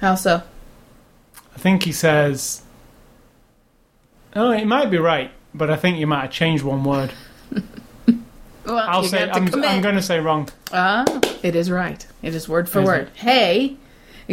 [0.00, 0.42] How so?
[1.60, 2.62] I think he says.
[4.34, 7.12] Oh, it might be right, but I think you might have changed one word.
[8.64, 9.28] Well, I'll say.
[9.28, 9.52] I'm.
[9.64, 10.48] I'm going to say wrong.
[10.72, 11.04] Ah,
[11.42, 12.06] it is right.
[12.22, 13.08] It is word for Is word.
[13.08, 13.16] it?
[13.16, 13.76] Hey,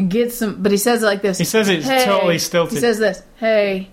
[0.07, 0.61] get some.
[0.61, 1.37] But he says it like this.
[1.39, 2.05] He says it's Hey.
[2.05, 2.73] totally stilted.
[2.75, 3.23] He says this.
[3.37, 3.87] Hey,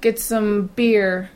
[0.00, 1.30] get some beer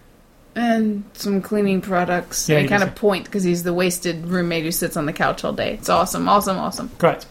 [0.56, 2.48] and some cleaning products.
[2.48, 5.44] Yeah, and kind of point because he's the wasted roommate who sits on the couch
[5.44, 5.74] all day.
[5.74, 6.90] It's awesome, awesome, awesome.
[6.98, 7.26] Correct.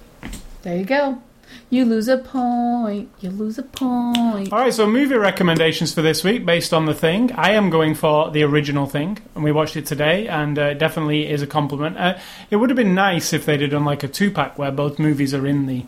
[0.62, 1.22] There you go.
[1.72, 3.10] You lose a point.
[3.22, 4.52] You lose a point.
[4.52, 7.32] All right, so movie recommendations for this week based on the thing.
[7.32, 10.80] I am going for the original thing, and we watched it today, and uh, it
[10.80, 11.98] definitely is a compliment.
[11.98, 12.20] Uh,
[12.50, 15.00] it would have been nice if they'd have done like a two pack where both
[15.00, 15.86] movies are in the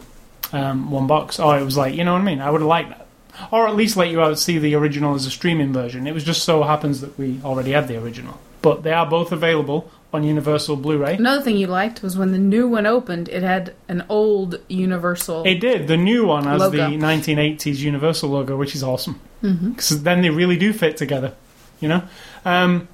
[0.53, 2.39] um, one box, or it was like, you know what I mean?
[2.39, 3.05] I would have liked that.
[3.51, 6.07] Or at least let you out see the original as a streaming version.
[6.07, 8.39] It was just so happens that we already had the original.
[8.61, 11.15] But they are both available on Universal Blu ray.
[11.15, 15.43] Another thing you liked was when the new one opened, it had an old Universal.
[15.45, 15.87] It did.
[15.87, 16.77] The new one has Logo.
[16.77, 19.19] the 1980s Universal logo, which is awesome.
[19.41, 21.33] Because then they really do fit together,
[21.81, 22.03] you know?
[22.45, 22.87] Um,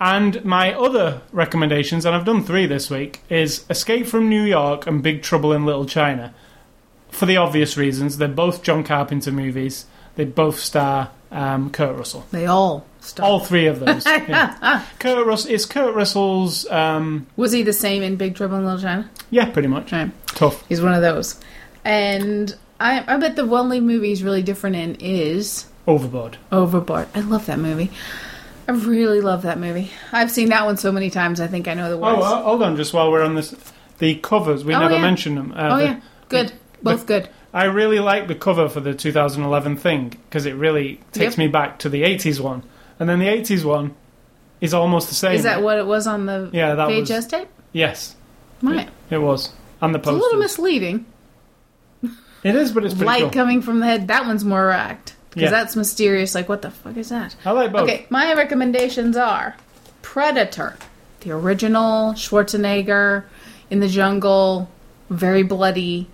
[0.00, 4.86] and my other recommendations, and I've done three this week, is Escape from New York
[4.86, 6.34] and Big Trouble in Little China.
[7.10, 9.86] For the obvious reasons, they're both John Carpenter movies.
[10.16, 12.26] They both star um, Kurt Russell.
[12.30, 13.26] they all stopped.
[13.28, 14.04] All three of those.
[14.06, 14.84] yeah.
[14.98, 15.50] Kurt Russell.
[15.52, 16.68] It's Kurt Russell's.
[16.70, 19.08] Um, Was he the same in Big Trouble in Little China?
[19.30, 19.92] yeah, pretty much.
[19.92, 20.10] Right.
[20.28, 20.66] Tough.
[20.68, 21.40] He's one of those.
[21.84, 26.38] And I, I bet the only movie he's really different in is Overboard.
[26.50, 27.08] Overboard.
[27.14, 27.90] I love that movie.
[28.66, 29.90] I really love that movie.
[30.12, 31.40] I've seen that one so many times.
[31.40, 32.18] I think I know the words.
[32.20, 33.54] Oh, uh, hold on, just while we're on this,
[33.98, 35.02] the covers we Oh, never yeah.
[35.02, 35.52] mentioned them.
[35.54, 36.00] Uh, oh the- yeah,
[36.30, 36.52] good.
[36.82, 37.28] Both good.
[37.52, 41.38] I really like the cover for the 2011 thing because it really takes Yep.
[41.38, 42.62] me back to the 80s one,
[42.98, 43.94] and then the 80s one
[44.60, 45.34] is almost the same.
[45.34, 47.48] Is that what it was on the Yeah, that was- VHS tape?
[47.72, 48.14] Yes,
[48.62, 48.88] Right.
[49.10, 49.50] it was,
[49.82, 51.06] and the It's a little misleading.
[52.42, 53.30] it is, but it's pretty Light cool.
[53.30, 54.08] coming from the head.
[54.08, 55.50] That one's more act because Yeah.
[55.50, 56.34] that's mysterious.
[56.34, 57.34] Like what the fuck is that?
[57.44, 57.82] I like both.
[57.82, 59.56] Okay, my recommendations are
[60.02, 60.76] Predator,
[61.20, 63.24] the original Schwarzenegger
[63.70, 64.68] in the jungle,
[65.10, 66.08] very bloody.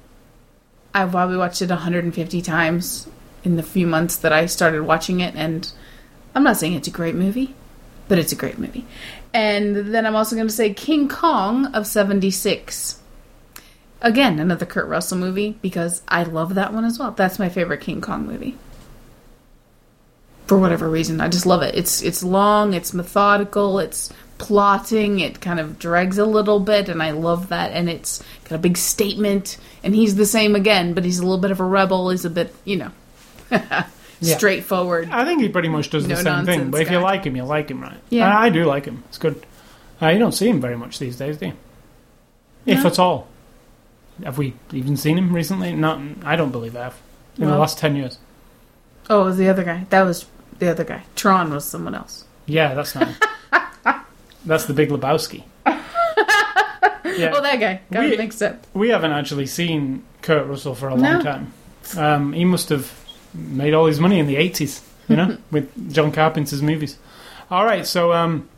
[0.95, 3.07] I've probably watched it 150 times
[3.45, 5.71] in the few months that I started watching it, and
[6.35, 7.55] I'm not saying it's a great movie,
[8.09, 8.87] but it's a great movie.
[9.33, 12.99] And then I'm also going to say King Kong of 76.
[14.03, 17.13] Again, another Kurt Russell movie because I love that one as well.
[17.13, 18.57] That's my favorite King Kong movie
[20.51, 21.21] for whatever reason.
[21.21, 21.77] I just love it.
[21.77, 27.01] It's it's long, it's methodical, it's plotting, it kind of drags a little bit, and
[27.01, 27.71] I love that.
[27.71, 29.59] And it's got a big statement.
[29.85, 32.11] And he's the same again, but he's a little bit of a rebel.
[32.11, 32.91] He's a bit, you know,
[34.23, 35.09] straightforward.
[35.11, 36.35] I think he pretty much does the No same thing.
[36.47, 37.99] nonsense But if you like him, you like him, right?
[38.11, 38.25] Yeah.
[38.27, 39.03] And I do like him.
[39.09, 39.45] It's good.
[40.03, 41.53] Uh, you don't see him very much these days, do you?
[42.67, 42.87] If No.
[42.91, 43.29] at all.
[44.25, 45.73] Have we even seen him recently?
[45.75, 46.01] Not.
[46.25, 46.97] I don't believe I have.
[47.39, 48.19] In the last ten years.
[49.09, 49.87] Oh, it was the other guy.
[49.91, 50.27] That was
[50.59, 51.05] the other guy.
[51.17, 52.25] Tron was someone else.
[52.47, 53.09] Yeah, that's not.
[53.09, 53.17] him.
[54.45, 55.45] that's the Big Lebowski.
[55.67, 57.33] yeah.
[57.35, 57.81] Oh, that guy.
[57.91, 58.67] Got We- mixed up.
[58.75, 61.13] We haven't actually seen Kurt Russell for a No.
[61.13, 61.53] long time.
[61.97, 62.93] Um, he must have
[63.35, 66.99] made all his money in the 80s, you know, with John Carpenter's movies.
[67.51, 68.49] All right, so um,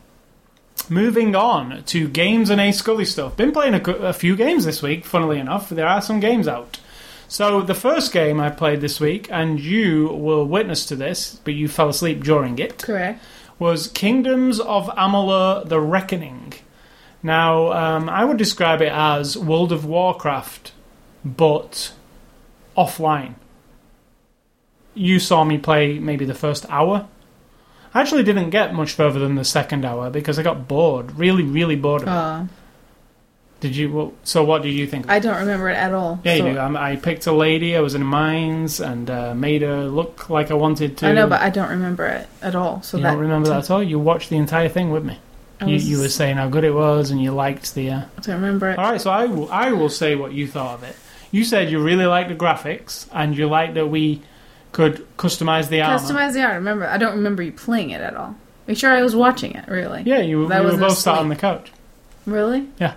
[0.89, 3.35] moving on to games and A Scully stuff.
[3.35, 5.69] Been playing a, a few games this week, funnily enough.
[5.69, 6.79] There are some games out.
[7.27, 11.55] So the first game I played this week, and you will witness to this, but
[11.55, 13.23] you fell asleep during it Correct.
[13.57, 16.53] was Kingdoms of Amalur: The Reckoning.
[17.23, 20.73] Now, um, I would describe it as World of Warcraft,
[21.23, 21.93] but
[22.77, 23.35] offline.
[24.95, 27.07] You saw me play maybe the first hour.
[27.93, 31.43] I actually didn't get much further than the second hour because I got bored, really,
[31.43, 32.11] really bored of it.
[32.11, 32.43] Uh,
[33.59, 33.91] Did you?
[33.91, 35.09] Well, so, what did you think?
[35.09, 36.19] I don't remember it at all.
[36.23, 36.59] yeah, so- you do.
[36.59, 37.75] Um, I picked a lady.
[37.77, 41.07] I was in mines and uh, made her look like I wanted to.
[41.07, 42.81] I know, but I don't remember it at all.
[42.81, 43.83] So you that don't remember that at all.
[43.83, 45.19] You watched the entire thing with me.
[45.61, 47.91] I You, you were saying how good it was, and you liked the.
[47.91, 48.01] Uh...
[48.17, 48.79] I don't remember it.
[48.79, 50.95] All right, so I will, I will say what you thought of it.
[51.31, 54.23] You said you really liked the graphics, and you liked that we
[54.73, 55.97] could customize the armor.
[55.97, 56.55] Customize the art.
[56.55, 58.35] Remember, I don't remember you playing it at all.
[58.67, 59.67] Make sure I was watching it.
[59.69, 60.03] Really?
[60.03, 61.71] Yeah, you, we were both sat on the couch.
[62.25, 62.67] Really?
[62.79, 62.95] Yeah.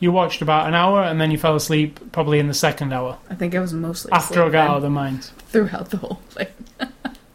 [0.00, 3.18] You watched about an hour, and then you fell asleep probably in the second hour
[3.30, 5.30] I think I was mostly after I got out of the mines.
[5.48, 6.48] throughout the whole thing.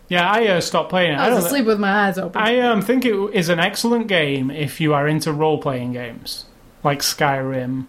[0.10, 1.20] Yeah, I uh, stopped playing it.
[1.20, 2.42] I was don't- asleep with my eyes open.
[2.42, 6.46] I um, think it is an excellent game if you are into role playing games
[6.84, 7.86] like Skyrim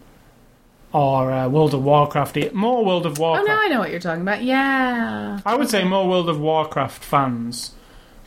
[0.92, 2.52] or uh, World of Warcraft.
[2.52, 3.48] More World of Warcraft.
[3.48, 4.42] oh, now I know what you're talking about.
[4.42, 5.40] Yeah.
[5.44, 7.72] I would say more World of Warcraft fans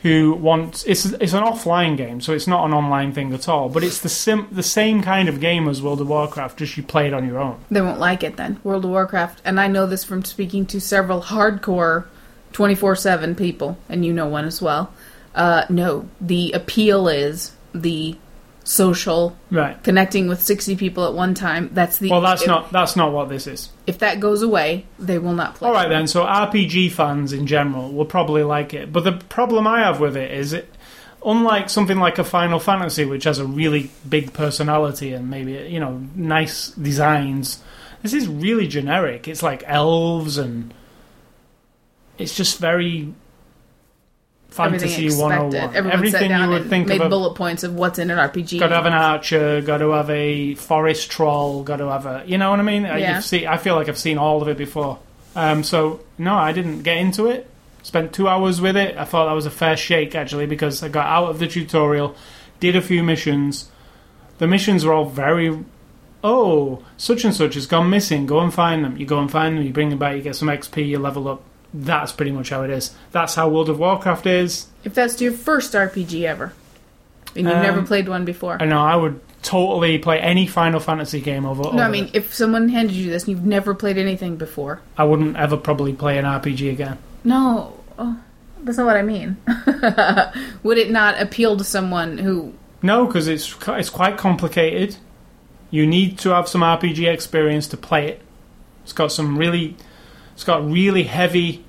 [0.04, 3.70] who want it's it's an offline game, so it's not an online thing at all.
[3.70, 6.82] But it's the sim, the same kind of game as World of Warcraft, just you
[6.82, 7.58] play it on your own.
[7.70, 8.60] They won't like it then.
[8.62, 9.40] World of Warcraft.
[9.46, 12.04] And I know this from speaking to several hardcore
[12.52, 14.92] 24 7 people, and you know one as well.
[15.34, 18.16] Uh, no, the appeal is the
[18.64, 19.80] social Right.
[19.84, 21.70] connecting with 60 people at one time.
[21.72, 22.10] That's the.
[22.10, 23.68] Well, that's if, not that's not what this is.
[23.86, 25.68] If that goes away, they will not play.
[25.68, 26.06] All right then.
[26.06, 30.16] So RPG fans in general will probably like it, but the problem I have with
[30.16, 30.70] it is it.
[31.26, 35.80] Unlike something like a Final Fantasy, which has a really big personality and maybe you
[35.80, 37.62] know nice designs,
[38.02, 39.26] this is really generic.
[39.26, 40.74] It's like elves and
[42.18, 43.14] it's just very
[44.54, 45.22] fantasy Everything expected.
[45.22, 45.76] 101.
[45.76, 47.98] Everyone Everything sat down you would and think made of a bullet points of what's
[47.98, 48.58] in an RPG.
[48.60, 49.60] Got to have an archer.
[49.60, 51.62] Got to have a forest troll.
[51.62, 52.22] Got to have a.
[52.26, 52.86] You know what I mean?
[52.86, 53.20] I- Yeah.
[53.30, 54.98] you've I feel like I've seen all of it before.
[55.36, 57.50] Um, so no, I didn't get into it.
[57.82, 58.96] Spent two hours with it.
[58.96, 62.14] I thought that was a fair shake actually because I got out of the tutorial,
[62.60, 63.70] did a few missions.
[64.38, 65.58] The missions were all very.
[66.22, 68.24] Oh, such and such has gone missing.
[68.24, 68.96] Go and find them.
[68.96, 69.64] You go and find them.
[69.64, 70.16] You bring them back.
[70.16, 70.86] You get some XP.
[70.88, 71.42] You level up.
[71.76, 72.94] That's pretty much how it is.
[73.10, 74.68] That's how World of Warcraft is.
[74.84, 76.52] If that's your first RPG ever,
[77.34, 78.56] and you've Um, never played one before.
[78.62, 81.64] I know I would totally play any Final Fantasy game over.
[81.64, 84.80] no, over I mean, if someone handed you this and you've never played anything before.
[84.96, 86.98] I wouldn't ever probably play an RPG again.
[87.24, 88.18] No, oh,
[88.62, 89.36] that's not what I mean.
[90.62, 92.54] Would it not appeal to someone who?
[92.82, 94.96] No, because it's it's quite complicated.
[95.70, 98.20] You need to have some RPG experience to play it.
[98.84, 99.76] It's got some really,
[100.34, 101.64] it's got really heavy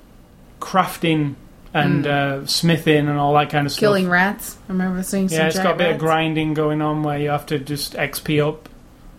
[0.60, 1.34] crafting
[1.72, 3.80] and uh, smithing and all that kind of stuff.
[3.80, 4.56] Killing rats.
[4.68, 7.30] I remember seeing some Yeah, it's got a bit of grinding going on where you
[7.30, 8.68] have to just XP up.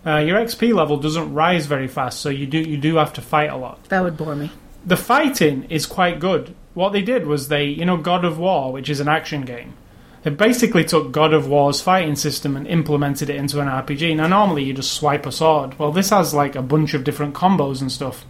[0.06, 3.20] Uh, your XP level doesn't rise very fast, so you do you do have to
[3.20, 3.84] fight a lot.
[3.84, 4.50] That would bore me.
[4.86, 6.54] The fighting is quite good.
[6.74, 9.74] What they did was they, you know, God of War, which is an action game.
[10.22, 14.16] They basically took God of War's fighting system and implemented it into an RPG.
[14.16, 15.78] Now, normally you just swipe a sword.
[15.78, 18.24] Well, this has like a bunch of different combos and stuff.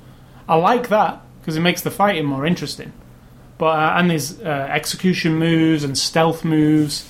[0.49, 2.93] I like that because it makes the fighting more interesting.
[3.59, 7.09] But uh, and there's uh, execution moves and stealth moves.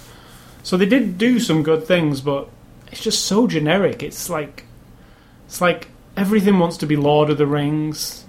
[0.62, 2.48] So they did do some good things, but
[2.90, 4.02] it's just so generic.
[4.02, 4.64] It's like
[5.46, 8.24] it's like everything wants to be Lord of the Rings.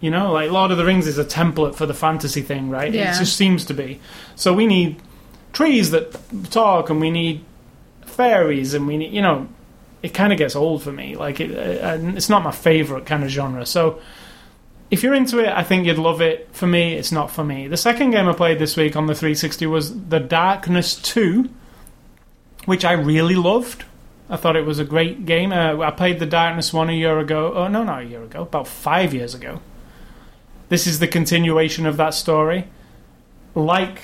[0.00, 2.92] You know, like Lord of the Rings is a template for the fantasy thing, right?
[2.92, 3.14] Yeah.
[3.14, 4.00] It just seems to be.
[4.36, 5.00] So we need
[5.52, 6.16] trees that
[6.50, 7.44] talk, and we need
[8.06, 9.48] fairies, and we need, you know,
[10.02, 11.16] it kind of gets old for me.
[11.16, 13.66] Like, it, uh, it's not my favorite kind of genre.
[13.66, 14.00] So
[14.90, 16.48] if you're into it, I think you'd love it.
[16.52, 17.68] For me, it's not for me.
[17.68, 21.48] The second game I played this week on the 360 was The Darkness 2,
[22.64, 23.84] which I really loved.
[24.30, 25.52] I thought it was a great game.
[25.52, 27.52] Uh, I played The Darkness 1 a year ago.
[27.54, 29.60] Oh, no, not a year ago, about five years ago.
[30.68, 32.68] This is the continuation of that story.
[33.54, 34.00] Like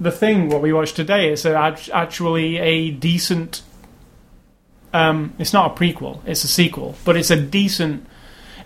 [0.00, 1.54] the thing, what we watched today, it's a,
[1.92, 3.62] actually a decent.
[4.92, 8.06] Um, it's not a prequel, it's a sequel, but it's a decent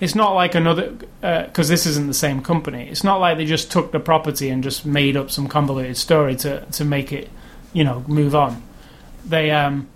[0.03, 0.91] it's not like another
[1.21, 2.89] because this isn't the same company.
[2.89, 6.35] It's not like they just took the property and just made up some convoluted story
[6.37, 7.31] to to make it,
[7.73, 8.65] you know, move on.
[9.25, 9.87] They um,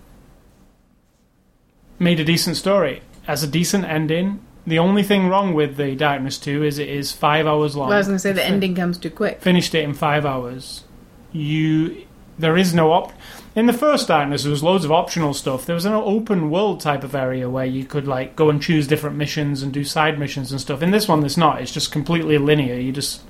[1.98, 4.38] made a decent story as a decent ending.
[4.64, 7.88] The only thing wrong with the Darkness Two is it is five hours long.
[7.88, 9.40] Well, I was going to say the ending comes too quick.
[9.42, 10.84] Finished it in five hours.
[11.32, 12.06] You
[12.38, 13.12] there is no op.
[13.56, 15.64] In the first Darkness, there was loads of optional stuff.
[15.64, 18.86] There was an open world type of area where you could like go and choose
[18.86, 20.82] different missions and do side missions and stuff.
[20.82, 21.62] In this one, there's not.
[21.62, 22.74] It's just completely linear.
[22.74, 23.22] You just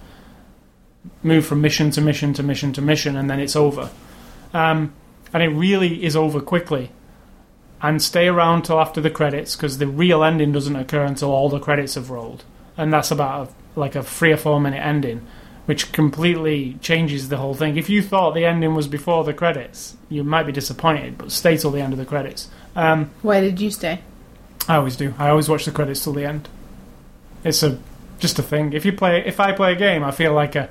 [1.22, 3.89] move from mission to mission to mission to mission, and then it's over.
[4.53, 4.93] Um,
[5.33, 6.91] and it really is over quickly.
[7.81, 11.49] And stay around till after the credits because the real ending doesn't occur until all
[11.49, 12.43] the credits have rolled,
[12.77, 15.24] and that's about a, like a three or four minute ending
[15.66, 17.76] which completely changes the whole thing.
[17.76, 21.56] If you thought the ending was before the credits, you might be disappointed, but stay
[21.56, 22.48] till the end of the credits.
[22.74, 24.00] Um, Why did you stay?
[24.68, 25.14] I always do.
[25.18, 26.48] I always watch the credits till the end.
[27.44, 27.78] It's a
[28.18, 28.72] just a thing.
[28.72, 30.68] If you play, if I play a game, I feel like a,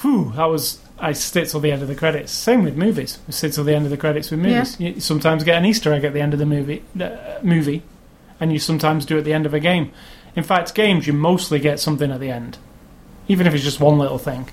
[0.00, 0.80] whew, that was.
[0.98, 2.30] I sit till the end of the credits.
[2.30, 3.18] Same with movies.
[3.26, 4.78] I sit till the end of the credits with movies.
[4.78, 7.82] You sometimes get an Easter egg at the end of the movie, uh, movie,
[8.38, 9.92] and you sometimes do at the end of a game.
[10.36, 12.58] In fact, games you mostly get something at the end
[13.30, 14.48] even if it's just one little thing.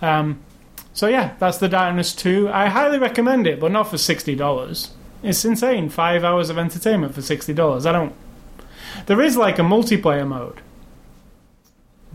[0.00, 0.40] Um,
[0.94, 2.48] so yeah, that's the Darkness 2.
[2.48, 4.94] I highly recommend it, but not for sixty dollars.
[5.22, 5.90] It's insane.
[5.90, 7.84] Five hours of entertainment for sixty dollars.
[7.84, 8.14] I don't.
[9.04, 10.62] There is like a multiplayer mode,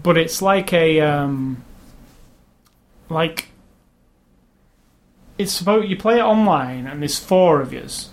[0.02, 1.64] but it's like a um,
[3.08, 3.50] like
[5.38, 8.10] it's about you play it online, and there's four of yous,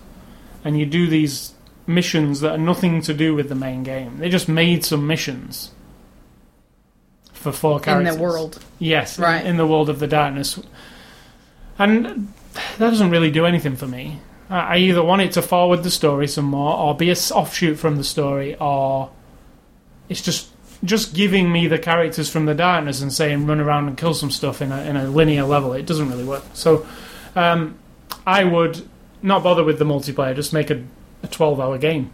[0.63, 1.55] and you do these
[1.87, 4.19] missions that are nothing to do with the main game.
[4.19, 5.71] They just made some missions
[7.53, 8.59] for four In the world.
[8.79, 9.41] Yes, Right.
[9.43, 10.59] in, in the world of the darkness,
[11.79, 12.33] and
[12.79, 14.21] that doesn't really do anything for me.
[14.51, 17.79] I I either want it to forward the story some more, or be a offshoot
[17.79, 19.11] from the story, or
[20.09, 20.49] it's just
[20.85, 24.31] just giving me the characters from the darkness and saying run around and kill some
[24.31, 25.73] stuff in a in a linear level.
[25.73, 26.45] It doesn't really work.
[26.55, 26.87] So
[27.35, 27.79] um,
[28.27, 28.87] I would
[29.23, 30.35] not bother with the multiplayer.
[30.35, 30.83] Just make a,
[31.23, 32.11] a twelve hour game.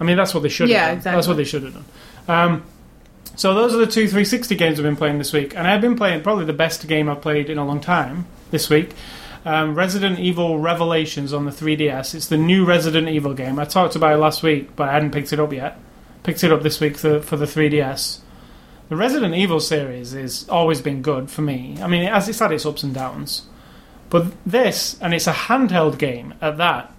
[0.00, 0.68] I mean, that's what they should.
[0.68, 0.96] Yeah, have done.
[0.98, 1.16] exactly.
[1.16, 1.84] That's what they should have done.
[2.28, 2.64] Um,
[3.36, 5.96] so those are the two 360 games I've been playing this week, and I've been
[5.96, 8.90] playing probably the best game I've played in a long time this week.
[9.44, 12.14] Um, Resident Evil Revelations on the 3DS.
[12.14, 13.60] It's the new Resident Evil game.
[13.60, 15.78] I talked about it last week, but I hadn't picked it up yet.
[16.24, 18.18] Picked it up this week for, for the 3DS.
[18.88, 21.78] The Resident Evil series has always been good for me.
[21.80, 23.46] I mean, has, it's had its ups and downs.
[24.10, 26.92] But this, and it's a handheld game at that,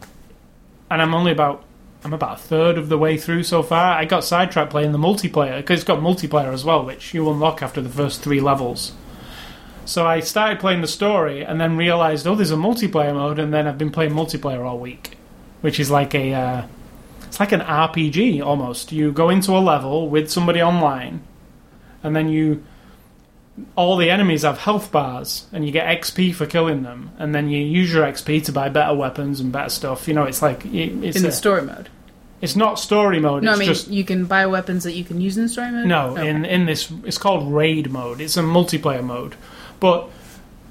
[0.89, 1.63] and I'm only about
[2.03, 3.93] I'm about a third of the way through so far.
[3.93, 7.61] I got sidetracked playing the multiplayer because it's got multiplayer as well, which you unlock
[7.61, 8.93] after the first three levels.
[9.85, 13.53] So I started playing the story and then realized, oh, there's a multiplayer mode, and
[13.53, 15.17] then I've been playing multiplayer all week,
[15.61, 16.63] which is like a uh,
[17.25, 18.91] it's like an RPG almost.
[18.91, 21.21] You go into a level with somebody online,
[22.03, 22.63] and then you
[23.75, 27.49] all the enemies have health bars, and you get XP for killing them, and then
[27.49, 30.07] you use your XP to buy better weapons and better stuff.
[30.07, 31.89] You know, it's like it- it's in a- the story mode.
[32.41, 33.41] it's not story mode.
[33.43, 35.71] No, I mean just you can buy weapons that you can use in the story
[35.71, 35.87] mode.
[35.87, 36.09] no.
[36.11, 36.27] Okay.
[36.29, 38.21] In in this, it's called raid mode.
[38.21, 39.33] It's a multiplayer mode,
[39.79, 40.07] but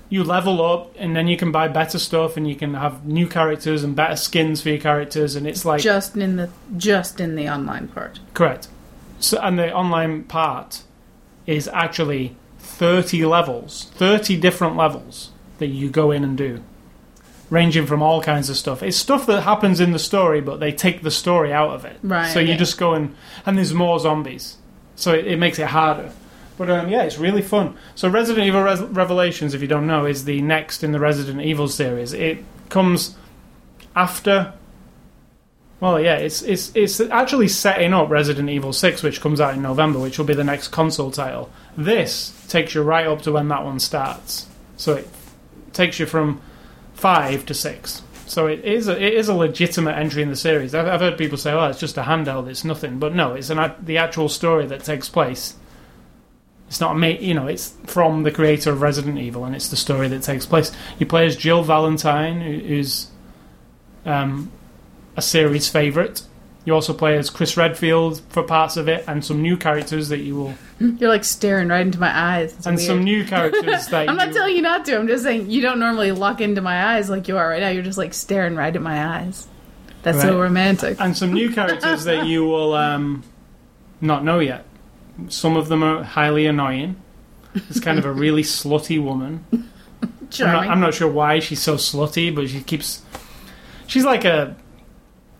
[0.08, 3.26] you level up and then you can buy better stuff and you can have new
[3.26, 7.34] characters and better skins for your characters and it's like just in the just in
[7.34, 8.20] the online part.
[8.32, 8.68] correct.
[9.18, 10.82] So and the online part
[11.48, 16.62] is actually 30 levels, 30 different levels that you go in and do,
[17.48, 18.82] ranging from all kinds of stuff.
[18.82, 21.98] It's stuff that happens in the story, but they take the story out of it.
[22.02, 22.58] Right, So you okay.
[22.58, 23.14] just go and
[23.46, 24.56] and there's more zombies,
[24.94, 26.12] so it, it makes it harder.
[26.58, 27.76] But um, yeah, it's really fun.
[27.94, 31.68] So Resident Evil Revelations, if you don't know, is the next in the Resident Evil
[31.68, 32.12] series.
[32.12, 33.16] It comes
[33.94, 34.54] after.
[35.78, 39.62] Well, yeah, it's it's it's actually setting up Resident Evil Six, which comes out in
[39.62, 41.50] November, which will be the next console title.
[41.76, 44.46] This takes you right up to when that one starts,
[44.78, 45.08] so it
[45.74, 46.40] takes you from
[46.94, 48.02] five to six.
[48.26, 50.74] So it is a, it is a legitimate entry in the series.
[50.74, 53.50] I've, I've heard people say, "Oh, it's just a handheld; it's nothing," but no, it's
[53.50, 55.56] an the actual story that takes place.
[56.68, 59.68] It's not a ma- you know, it's from the creator of Resident Evil, and it's
[59.68, 60.72] the story that takes place.
[60.98, 63.08] You play as Jill Valentine, who- who's
[64.06, 64.50] um,
[65.16, 66.22] a series favorite.
[66.64, 70.18] You also play as Chris Redfield for parts of it, and some new characters that
[70.18, 72.52] you will, You're like staring right into my eyes.
[72.54, 72.86] It's and weird.
[72.86, 74.98] some new characters that I'm not you, telling you not to.
[74.98, 77.68] I'm just saying you don't normally look into my eyes like you are right now.
[77.68, 79.46] You're just like staring right at my eyes.
[80.02, 80.42] That's so Right.
[80.42, 81.00] romantic.
[81.00, 83.22] and some new characters that you will um,
[84.00, 84.64] not know yet.
[85.28, 86.96] Some of them are highly annoying.
[87.54, 89.44] It's kind of a really slutty woman.
[89.52, 89.64] I'm
[90.40, 93.02] not, I'm not sure why she's so slutty, but she keeps.
[93.86, 94.56] She's like a,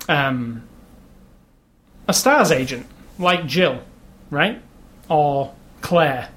[0.09, 0.63] um,
[2.09, 2.87] a stars agent,
[3.19, 3.81] like Jill,
[4.31, 4.61] right,
[5.09, 6.29] or Claire,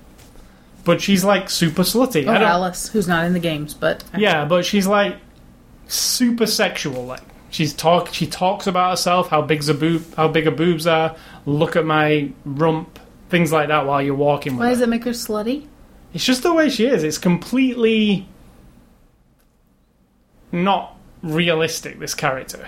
[0.83, 2.27] but she's like super slutty.
[2.27, 5.17] or Alice, who's not in the games, but yeah, but she's like
[5.87, 7.05] super sexual.
[7.05, 8.13] Like she's talk.
[8.13, 11.15] She talks about herself, how big's a boob, how big her boobs are.
[11.45, 12.99] Look at my rump,
[13.29, 13.85] things like that.
[13.85, 14.71] While you're walking with why her.
[14.71, 15.67] does it make her slutty?
[16.13, 17.03] It's just the way she is.
[17.03, 18.27] It's completely
[20.51, 21.99] not realistic.
[21.99, 22.67] This character,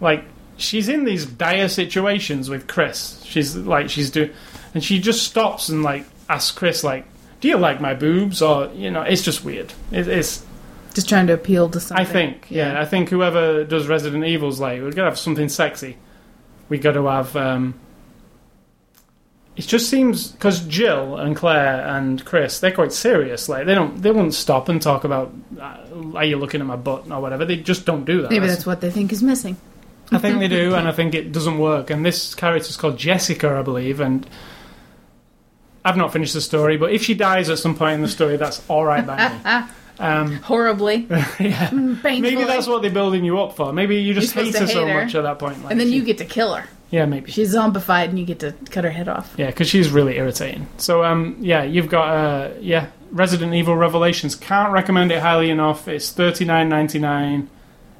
[0.00, 0.24] like,
[0.56, 3.22] she's in these dire situations with Chris.
[3.24, 4.30] She's like, she's doing,
[4.74, 7.04] and she just stops and like asks Chris, like,
[7.40, 9.72] "Do you like my boobs?" Or you know, it's just weird.
[9.90, 10.44] It, it's.
[10.94, 12.06] Just trying to appeal to something.
[12.06, 12.78] I think, yeah.
[12.78, 15.96] I think whoever does Resident Evil's like, we've got to have something sexy.
[16.68, 17.34] We got to have.
[17.34, 17.72] um
[19.56, 23.48] It just seems because Jill and Claire and Chris, they're quite serious.
[23.48, 25.78] Like they don't, they won't stop and talk about, uh,
[26.14, 27.44] "Are you looking at my butt?" or whatever.
[27.46, 28.30] They just don't do that.
[28.30, 29.56] Maybe That's- that's what they think is missing.
[30.12, 31.90] I think they do, and I think it doesn't work.
[31.90, 34.26] And this character's called Jessica, I believe, and.
[35.84, 38.36] I've not finished the story, but if she dies at some point in the story,
[38.36, 39.68] that's all right by me.
[39.98, 41.06] Um, Horribly,
[41.38, 41.68] yeah.
[41.70, 42.20] painfully.
[42.20, 43.72] Maybe that's what they're building you up for.
[43.72, 44.94] Maybe you just You're hate her to so her.
[45.04, 45.62] much at that point.
[45.62, 46.64] Like and then she- you get to kill her.
[46.90, 47.30] yeah, maybe.
[47.30, 49.34] She's zombified, and you get to cut her head off.
[49.36, 50.66] Yeah, because she's really irritating.
[50.78, 54.34] So, um, yeah, you've got uh, yeah, Resident Evil Revelations.
[54.34, 55.86] Can't recommend it highly enough.
[55.86, 57.48] It's thirty nine ninety nine.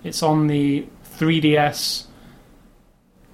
[0.03, 0.87] It's on the
[1.23, 2.07] 3DS.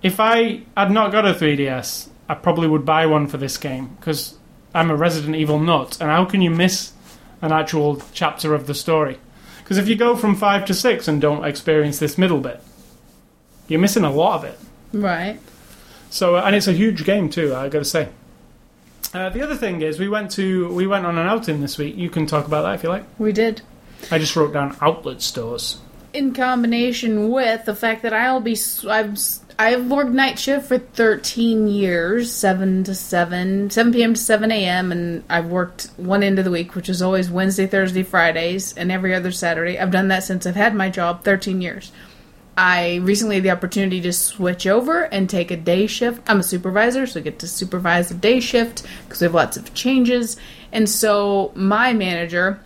[0.03, 3.97] If I had not got a 3DS, I probably would buy one for this game
[3.99, 4.36] because
[4.74, 5.97] I'm a Resident Evil nut.
[6.01, 6.93] And how can you miss
[7.41, 9.18] an actual chapter of the story?
[9.59, 12.61] Because if you go from five to six and don't experience this middle bit,
[13.68, 14.59] you're missing a lot of it.
[14.93, 15.41] Right.
[16.11, 17.55] So, uh, and it's a huge game too.
[17.55, 18.09] I got to say.
[19.14, 21.97] Uh, the other thing is, we went to we went on an outing this week.
[21.97, 23.05] You can talk about that if you like.
[23.18, 23.62] We did.
[24.11, 25.78] I just wrote down outlet stores.
[26.13, 28.57] In combination with the fact that I'll be
[28.89, 29.19] I've
[29.61, 34.15] I've worked night shift for 13 years, 7 to 7, 7 p.m.
[34.15, 34.93] to 7 a.m.
[34.93, 38.93] and I've worked one end of the week, which is always Wednesday, Thursday, Fridays, and
[38.93, 39.77] every other Saturday.
[39.77, 41.91] I've done that since I've had my job, 13 years.
[42.57, 46.29] I recently had the opportunity to switch over and take a day shift.
[46.29, 49.57] I'm a supervisor, so I get to supervise a day shift because we have lots
[49.57, 50.37] of changes.
[50.73, 52.61] And so my manager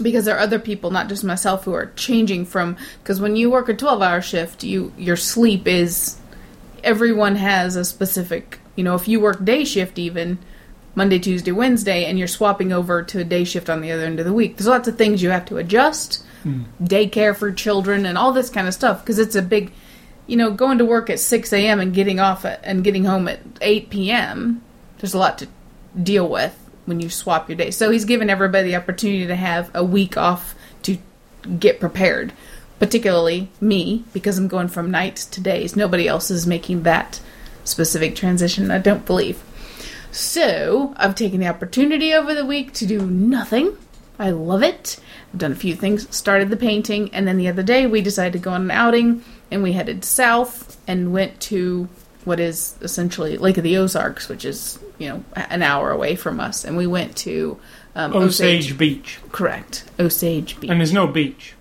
[0.00, 3.50] because there are other people not just myself who are changing from because when you
[3.50, 6.18] work a 12 hour shift you your sleep is
[6.82, 10.38] everyone has a specific you know if you work day shift even
[10.94, 14.18] monday tuesday wednesday and you're swapping over to a day shift on the other end
[14.18, 14.56] of the week.
[14.56, 16.24] There's lots of things you have to adjust.
[16.42, 16.64] Hmm.
[16.82, 19.72] Daycare for children and all this kind of stuff because it's a big
[20.26, 23.28] you know going to work at 6 a.m and getting off at, and getting home
[23.28, 24.62] at 8 p.m
[24.98, 25.48] there's a lot to
[26.00, 26.56] deal with
[26.90, 27.76] when you swap your days.
[27.76, 30.98] So he's given everybody the opportunity to have a week off to
[31.58, 32.34] get prepared.
[32.80, 35.76] Particularly me, because I'm going from nights to days.
[35.76, 37.20] Nobody else is making that
[37.62, 39.42] specific transition, I don't believe.
[40.10, 43.76] So I've taken the opportunity over the week to do nothing.
[44.18, 44.98] I love it.
[45.32, 48.32] I've done a few things, started the painting, and then the other day we decided
[48.32, 51.88] to go on an outing and we headed south and went to
[52.24, 56.38] what is essentially Lake of the Ozarks, which is, you know, an hour away from
[56.38, 56.64] us.
[56.64, 57.58] And we went to
[57.96, 59.84] um, Osage Beach, Correct.
[59.98, 60.70] Osage Beach.
[60.70, 61.54] and there's no beach.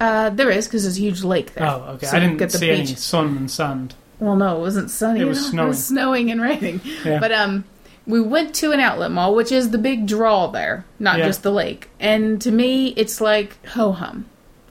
[0.00, 1.66] Uh, there is, because there's a huge lake there.
[1.66, 2.06] Oh, okay.
[2.06, 3.94] So I didn't get the see any sun and sand.
[4.20, 5.20] Well, no, it wasn't sunny.
[5.20, 5.46] It was enough.
[5.46, 5.68] It snowing.
[5.68, 6.80] was snowing and raining.
[7.04, 7.18] Yeah.
[7.18, 7.64] But um,
[8.06, 11.26] we went to an outlet mall, which is the big draw there, not Yeah.
[11.26, 11.88] just the lake.
[11.98, 14.26] And to me, it's like ho hum.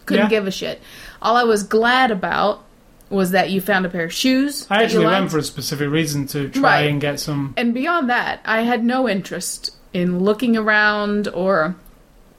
[0.06, 0.30] Couldn't Yeah.
[0.30, 0.82] give a shit.
[1.22, 2.64] All I was glad about
[3.12, 4.66] was that you found a pair of shoes.
[4.70, 6.90] I actually went for a specific reason to try Right.
[6.90, 7.54] and get some.
[7.58, 11.76] And beyond that, I had no interest in looking around or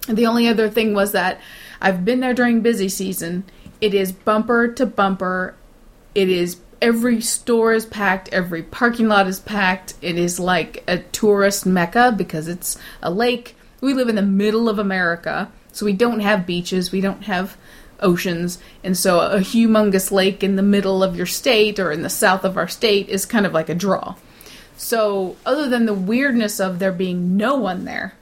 [0.08, 1.38] the only other thing was that
[1.80, 3.44] I've been there during busy season.
[3.80, 5.54] It is bumper to bumper.
[6.14, 9.94] It is every store is packed, every parking lot is packed.
[10.02, 13.56] It is like a tourist mecca because it's a lake.
[13.80, 17.56] We live in the middle of America, so we don't have beaches, we don't have
[18.02, 22.10] oceans, and so a humongous lake in the middle of your state or in the
[22.10, 24.14] south of our state is kind of like a draw.
[24.76, 28.14] So, other than the weirdness of there being no one there,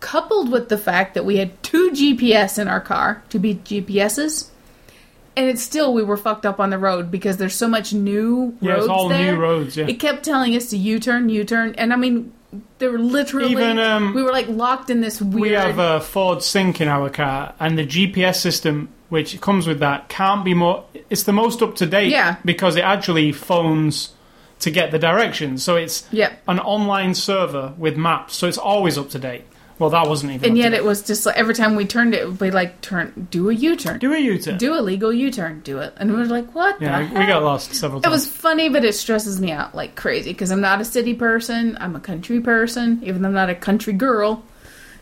[0.00, 4.48] coupled with the fact that we had two GPS in our car, two B- GPSs,
[5.36, 8.56] and it's still we were fucked up on the road because there's so much new
[8.60, 9.32] Yeah, roads it's all there.
[9.32, 9.76] new roads.
[9.76, 12.32] Yeah, It kept telling us to U-turn, U-turn, and I mean,
[12.78, 15.40] they were literally Even, um, we were like locked in this weird.
[15.42, 19.80] we have a Ford Sync in our car, and the GPS system which comes with
[19.80, 20.84] that can't be more.
[21.10, 22.10] It's the most up to date.
[22.10, 22.36] Yeah.
[22.44, 24.12] because it actually phones
[24.60, 25.62] to get the directions.
[25.62, 26.42] So it's Yep.
[26.48, 29.44] an online server with maps, so it's always up to date.
[29.78, 30.48] Well, that wasn't even.
[30.48, 33.28] And yet it was just like every time we turned it, we'd be like turn,
[33.30, 34.56] do a U-turn, do a U-turn.
[34.56, 36.80] do a legal U-turn, do it, and we were like, what?
[36.80, 37.28] yeah, we heck?
[37.28, 38.10] got lost several times.
[38.10, 41.12] It was funny, but it stresses me out like crazy because I'm not a city
[41.12, 41.76] person.
[41.78, 44.42] I'm a country person, even though I'm not a country girl.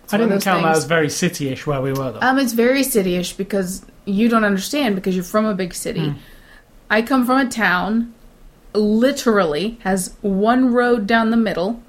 [0.02, 0.78] It's I didn't count that things.
[0.78, 2.18] as very city-ish where we were though.
[2.20, 6.10] Um, it's very cityish because you don't understand because you're from a big city.
[6.10, 6.18] Hmm.
[6.90, 8.14] I come from a town,
[8.74, 11.82] literally has one road down the middle,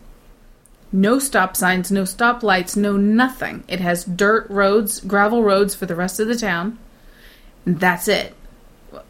[0.91, 3.63] no stop signs, no stop lights, no nothing.
[3.67, 6.79] It has dirt roads, gravel roads for the rest of the town.
[7.65, 8.33] And that's it.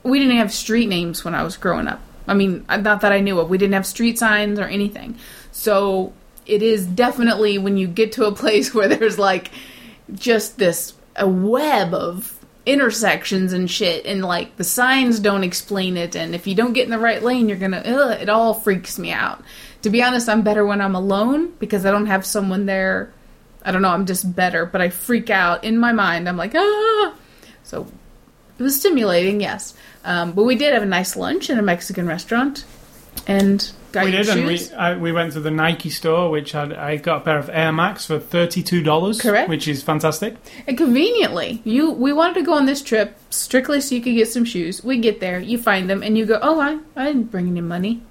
[0.04, 2.02] We didn't have street names when I was growing up.
[2.28, 3.50] I mean, not that I knew of.
[3.50, 5.18] We didn't have street signs or anything.
[5.52, 6.14] So
[6.46, 9.52] it is definitely when you get to a place where there's like
[10.14, 16.16] just this a web of intersections and shit and like the signs don't explain it
[16.16, 18.98] and if you don't get in the right lane you're gonna ugh, it all freaks
[18.98, 19.44] me out.
[19.84, 23.14] To be honest i'm better when i'm alone because i don't have someone there.
[23.64, 26.28] I don't know i'm just better but i freak out in my mind.
[26.28, 27.14] I'm like ah!
[27.64, 27.88] So
[28.58, 29.74] it was stimulating yes.
[30.04, 32.66] Um, but we did have a nice lunch in a mexican restaurant
[33.28, 33.72] and
[34.04, 34.60] we did, and we.
[34.74, 37.72] I, we went to the Nike store, which had I got a pair of Air
[37.72, 39.50] Max for thirty-two dollars, Correct.
[39.50, 40.36] which is fantastic.
[40.68, 44.28] And conveniently, you we wanted to go on this trip strictly so you could get
[44.28, 44.84] some shoes.
[44.84, 47.62] We get there, you find them, and you go, "Oh, I I didn't bring any
[47.62, 48.02] money."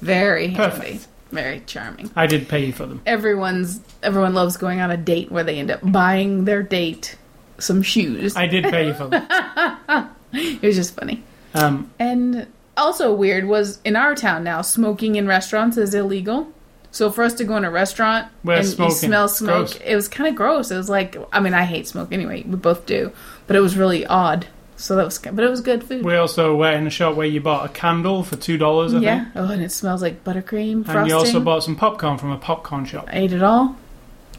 [0.00, 2.10] Very handy, very charming.
[2.14, 3.00] I did pay you for them.
[3.06, 7.16] Everyone's everyone loves going on a date where they end up buying their date
[7.58, 8.36] some shoes.
[8.36, 9.26] I did pay you for them.
[10.32, 11.22] it was just funny.
[11.54, 12.46] Um, And
[12.76, 16.48] also weird was in our town now, smoking in restaurants is illegal.
[16.90, 18.92] So for us to go in a restaurant We're and smoking.
[18.94, 19.80] you smell smoke, Gross.
[19.84, 20.70] it was kind of gross.
[20.70, 22.44] It was like, I mean, I hate smoke anyway.
[22.46, 23.10] We both do,
[23.48, 24.46] but it was really odd.
[24.76, 26.04] So that was, but it was good food.
[26.04, 29.24] we also went in a shop where you bought a candle for two dollars, yeah.
[29.24, 30.96] think, Oh, and it smells like buttercream frosting.
[31.02, 33.76] and you also bought some popcorn from a popcorn shop, I ate it all.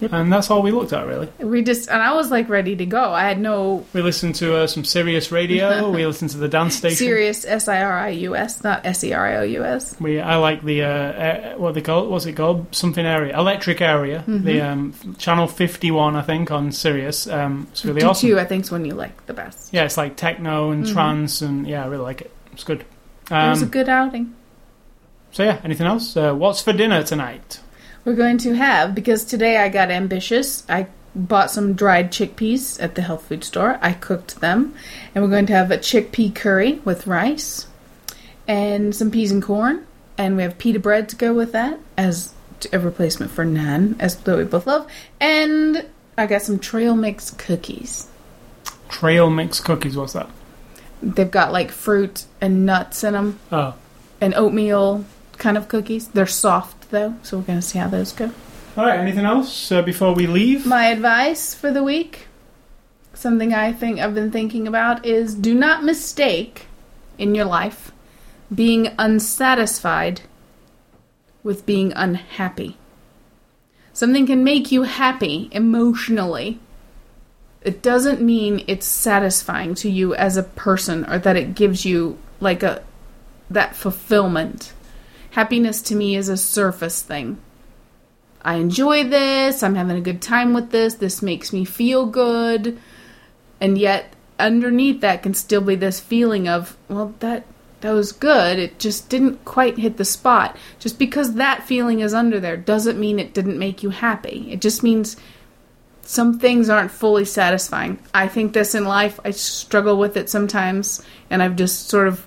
[0.01, 1.29] And that's all we looked at really.
[1.39, 3.11] We just and I was like ready to go.
[3.13, 5.89] I had no We listened to uh, some Sirius radio.
[5.95, 6.97] we listened to the dance station.
[6.97, 9.99] serious S I R I U S, not S E R I O U S.
[9.99, 12.07] We I like the uh, uh, what they call.
[12.07, 12.73] What's it called?
[12.75, 14.19] Something area, electric area.
[14.27, 14.43] Mm-hmm.
[14.45, 17.27] The um, channel fifty one, I think, on Sirius.
[17.27, 18.29] Um, it's really Do awesome.
[18.29, 19.73] two, I think's one you like the best.
[19.73, 22.31] Yeah, it's like techno and trance, and yeah, I really like it.
[22.53, 22.79] It's good.
[23.25, 23.33] Mm-hmm.
[23.33, 24.33] it was a Um, good outing.
[25.31, 26.15] so yeah, anything else?
[26.15, 27.59] Uh, what's for dinner tonight?
[28.05, 30.63] We're going to have because today I got ambitious.
[30.69, 33.79] I bought some dried chickpeas at the health food store.
[33.81, 34.75] I cooked them,
[35.13, 37.65] and we're going to have a chickpea curry with rice
[38.47, 39.87] and some peas and corn,
[40.19, 42.31] and we have pita bread to go with that as
[42.71, 44.87] a replacement for naan, as that we both love.
[45.19, 48.07] And I got some trail mix cookies.
[48.87, 49.97] Trail mix cookies.
[49.97, 50.29] What's that?
[51.01, 53.73] They've got like fruit and nuts in them, Oh,
[54.21, 55.05] and oatmeal
[55.39, 56.07] kind of cookies.
[56.09, 58.31] They're soft though, so we're going to see how those go.
[58.77, 58.99] all right.
[58.99, 60.65] Anything else uh, before we leave?
[60.65, 62.27] My advice for the week,
[63.13, 66.67] something I think I've been thinking about is do not mistake
[67.17, 67.91] in your life
[68.53, 70.21] being unsatisfied
[71.43, 72.77] with being unhappy.
[73.93, 76.59] Something can make you happy emotionally.
[77.61, 82.17] It doesn't mean it's satisfying to you as a person or that it gives you
[82.39, 82.83] like a
[83.49, 84.73] that fulfillment.
[85.35, 87.37] Happiness to me is a surface thing.
[88.41, 92.79] I enjoy this, I'm having a good time with this, this makes me feel good.
[93.59, 97.45] And yet, underneath that can still be this feeling of, well, that
[97.81, 98.59] that was good.
[98.59, 100.55] It just didn't quite hit the spot.
[100.79, 104.49] Just because that feeling is under there doesn't mean it didn't make you happy.
[104.53, 105.17] It just means
[106.01, 107.99] some things aren't fully satisfying.
[108.13, 109.19] I think this in life.
[109.25, 112.25] I struggle with it sometimes, and I've just sort of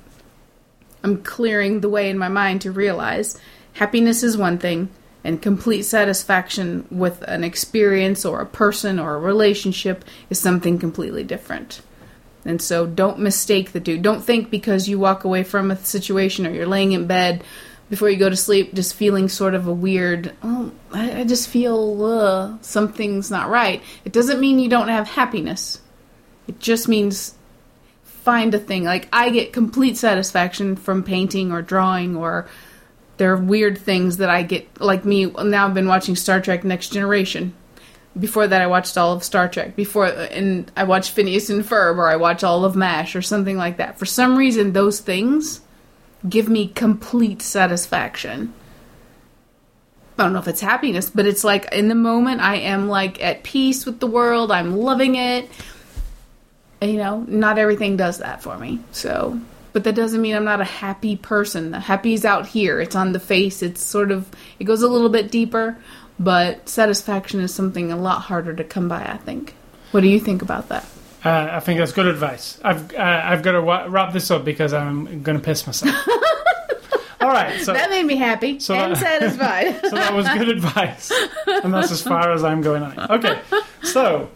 [1.03, 3.39] I'm clearing the way in my mind to realize
[3.75, 4.89] happiness is one thing,
[5.25, 11.25] and complete satisfaction with an experience or a person or a relationship is something completely
[11.25, 11.83] different.
[12.45, 13.99] And so don't mistake the two.
[13.99, 17.45] Don't think because you walk away from a situation or you're laying in bed
[17.91, 21.49] before you go to sleep just feeling sort of a weird, oh, I, I just
[21.49, 23.83] feel uh, something's not right.
[24.05, 25.81] It doesn't mean you don't have happiness.
[26.47, 27.35] It just means
[28.29, 28.85] find a thing.
[28.85, 32.47] Like I get complete satisfaction from painting or drawing or
[33.17, 36.63] there are weird things that I get like me now I've been watching Star Trek
[36.63, 37.55] Next Generation.
[38.21, 39.77] Before that I watched all of Star Trek.
[39.77, 43.57] Before and I watched Phineas and Ferb or I watch all of MASH or something
[43.57, 43.99] like that.
[43.99, 45.63] For some reason those things
[46.29, 48.53] give me complete satisfaction.
[50.19, 53.25] I don't know if it's happiness, but it's like in the moment I am like
[53.25, 54.53] at peace with the world.
[54.53, 55.49] I'm loving it.
[56.81, 58.81] You know, not everything does that for me.
[58.93, 59.41] So,
[59.73, 61.73] but that doesn't mean I'm not a happy person.
[61.73, 62.81] The happy's out here.
[62.81, 63.63] It's on the face.
[63.63, 64.29] It's sort of
[64.59, 65.77] it goes a little bit deeper,
[66.19, 69.55] but satisfaction is something a lot harder to come by, I think.
[69.91, 70.85] What do you think about that?
[71.25, 72.61] Uh, I think that's good advice.
[72.63, 75.97] I've uh, I've got to wrap this up because I'm going to piss myself.
[77.21, 79.81] All right, so that made me happy so and that- satisfied.
[79.91, 81.11] so that was good advice,
[81.47, 83.11] and that's as far as I'm going on.
[83.11, 83.41] Okay,
[83.83, 84.31] so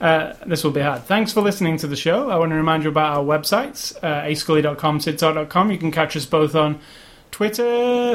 [0.00, 1.02] uh, this will be hard.
[1.04, 2.30] Thanks for listening to the show.
[2.30, 5.70] I want to remind you about our websites, uh, ascully.com, sidtalk.com.
[5.70, 6.80] You can catch us both on
[7.30, 7.62] Twitter,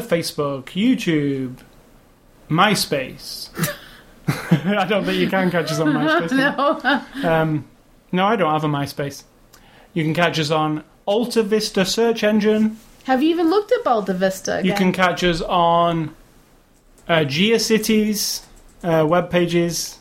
[0.02, 1.58] Facebook, YouTube,
[2.50, 3.50] MySpace.
[4.66, 7.14] I don't think you can catch us on MySpace.
[7.24, 7.30] no.
[7.30, 7.66] Um,
[8.12, 9.24] no, I don't have a MySpace.
[9.94, 12.78] You can catch us on Alta Vista search engine.
[13.04, 14.66] Have you even looked at Alta Vista again?
[14.66, 16.16] You can catch us on
[17.08, 18.46] uh, GeoCities
[18.84, 20.00] uh, web pages.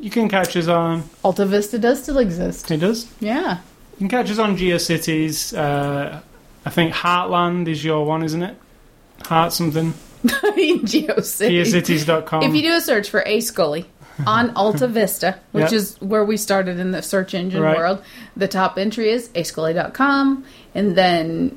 [0.00, 1.04] You can catch us on.
[1.22, 2.70] Alta Vista does still exist.
[2.70, 3.06] It does.
[3.20, 3.58] Yeah.
[3.92, 5.56] You can catch us on GeoCities.
[5.56, 6.20] Uh,
[6.64, 8.56] I think Heartland is your one, isn't it?
[9.26, 9.92] Heart something.
[10.24, 11.50] GeoCity.
[11.50, 12.42] GeoCities.com.
[12.42, 13.86] If you do a search for A Scully
[14.26, 15.78] on Alta Vista, which Yeah.
[15.78, 17.76] is where we started in the search engine Right.
[17.76, 18.02] world,
[18.36, 20.44] the top entry is ascully.com
[20.74, 21.56] and then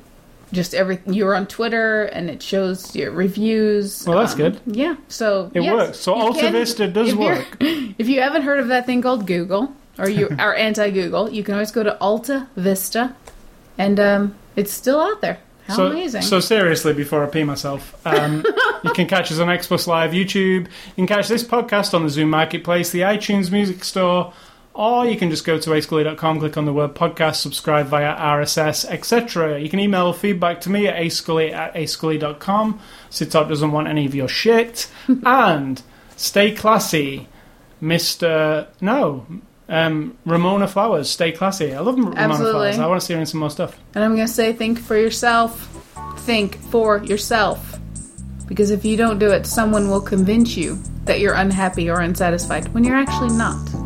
[0.54, 4.06] just everything you're on Twitter and it shows your reviews.
[4.06, 4.60] Well, that's good.
[4.66, 4.96] Yeah.
[5.08, 6.00] So It yes, works.
[6.00, 7.56] So Alta Vista does if work.
[7.60, 11.42] If you haven't heard of that thing called Google or you are anti Google, you
[11.42, 13.14] can always go to Alta Vista
[13.76, 15.38] and um, it's still out there.
[15.66, 16.22] How so, amazing.
[16.22, 18.44] So seriously, before I pee myself, um,
[18.84, 20.66] you can catch us on X Plus Live YouTube.
[20.66, 24.34] You can catch this podcast on the Zune Marketplace, the iTunes Music Store,
[24.74, 28.84] or you can just go to ascully.com, click on the word podcast, subscribe via RSS,
[28.84, 29.60] etc.
[29.60, 32.80] You can email feedback to me at ascully at ascully.com.
[33.08, 34.90] Sittop doesn't want any of your shit.
[35.24, 35.80] and
[36.16, 37.28] stay classy,
[37.80, 38.66] Mr.
[38.80, 39.26] No.
[39.68, 41.72] Um, Ramona Flowers, stay classy.
[41.72, 42.72] I love Ramona Absolutely.
[42.72, 42.78] Flowers.
[42.80, 43.78] I want to see her in some more stuff.
[43.94, 45.70] And I'm going to say, think for yourself.
[46.18, 47.78] Think for yourself.
[48.48, 52.74] Because if you don't do it, someone will convince you that you're unhappy or unsatisfied
[52.74, 53.83] when you're actually not.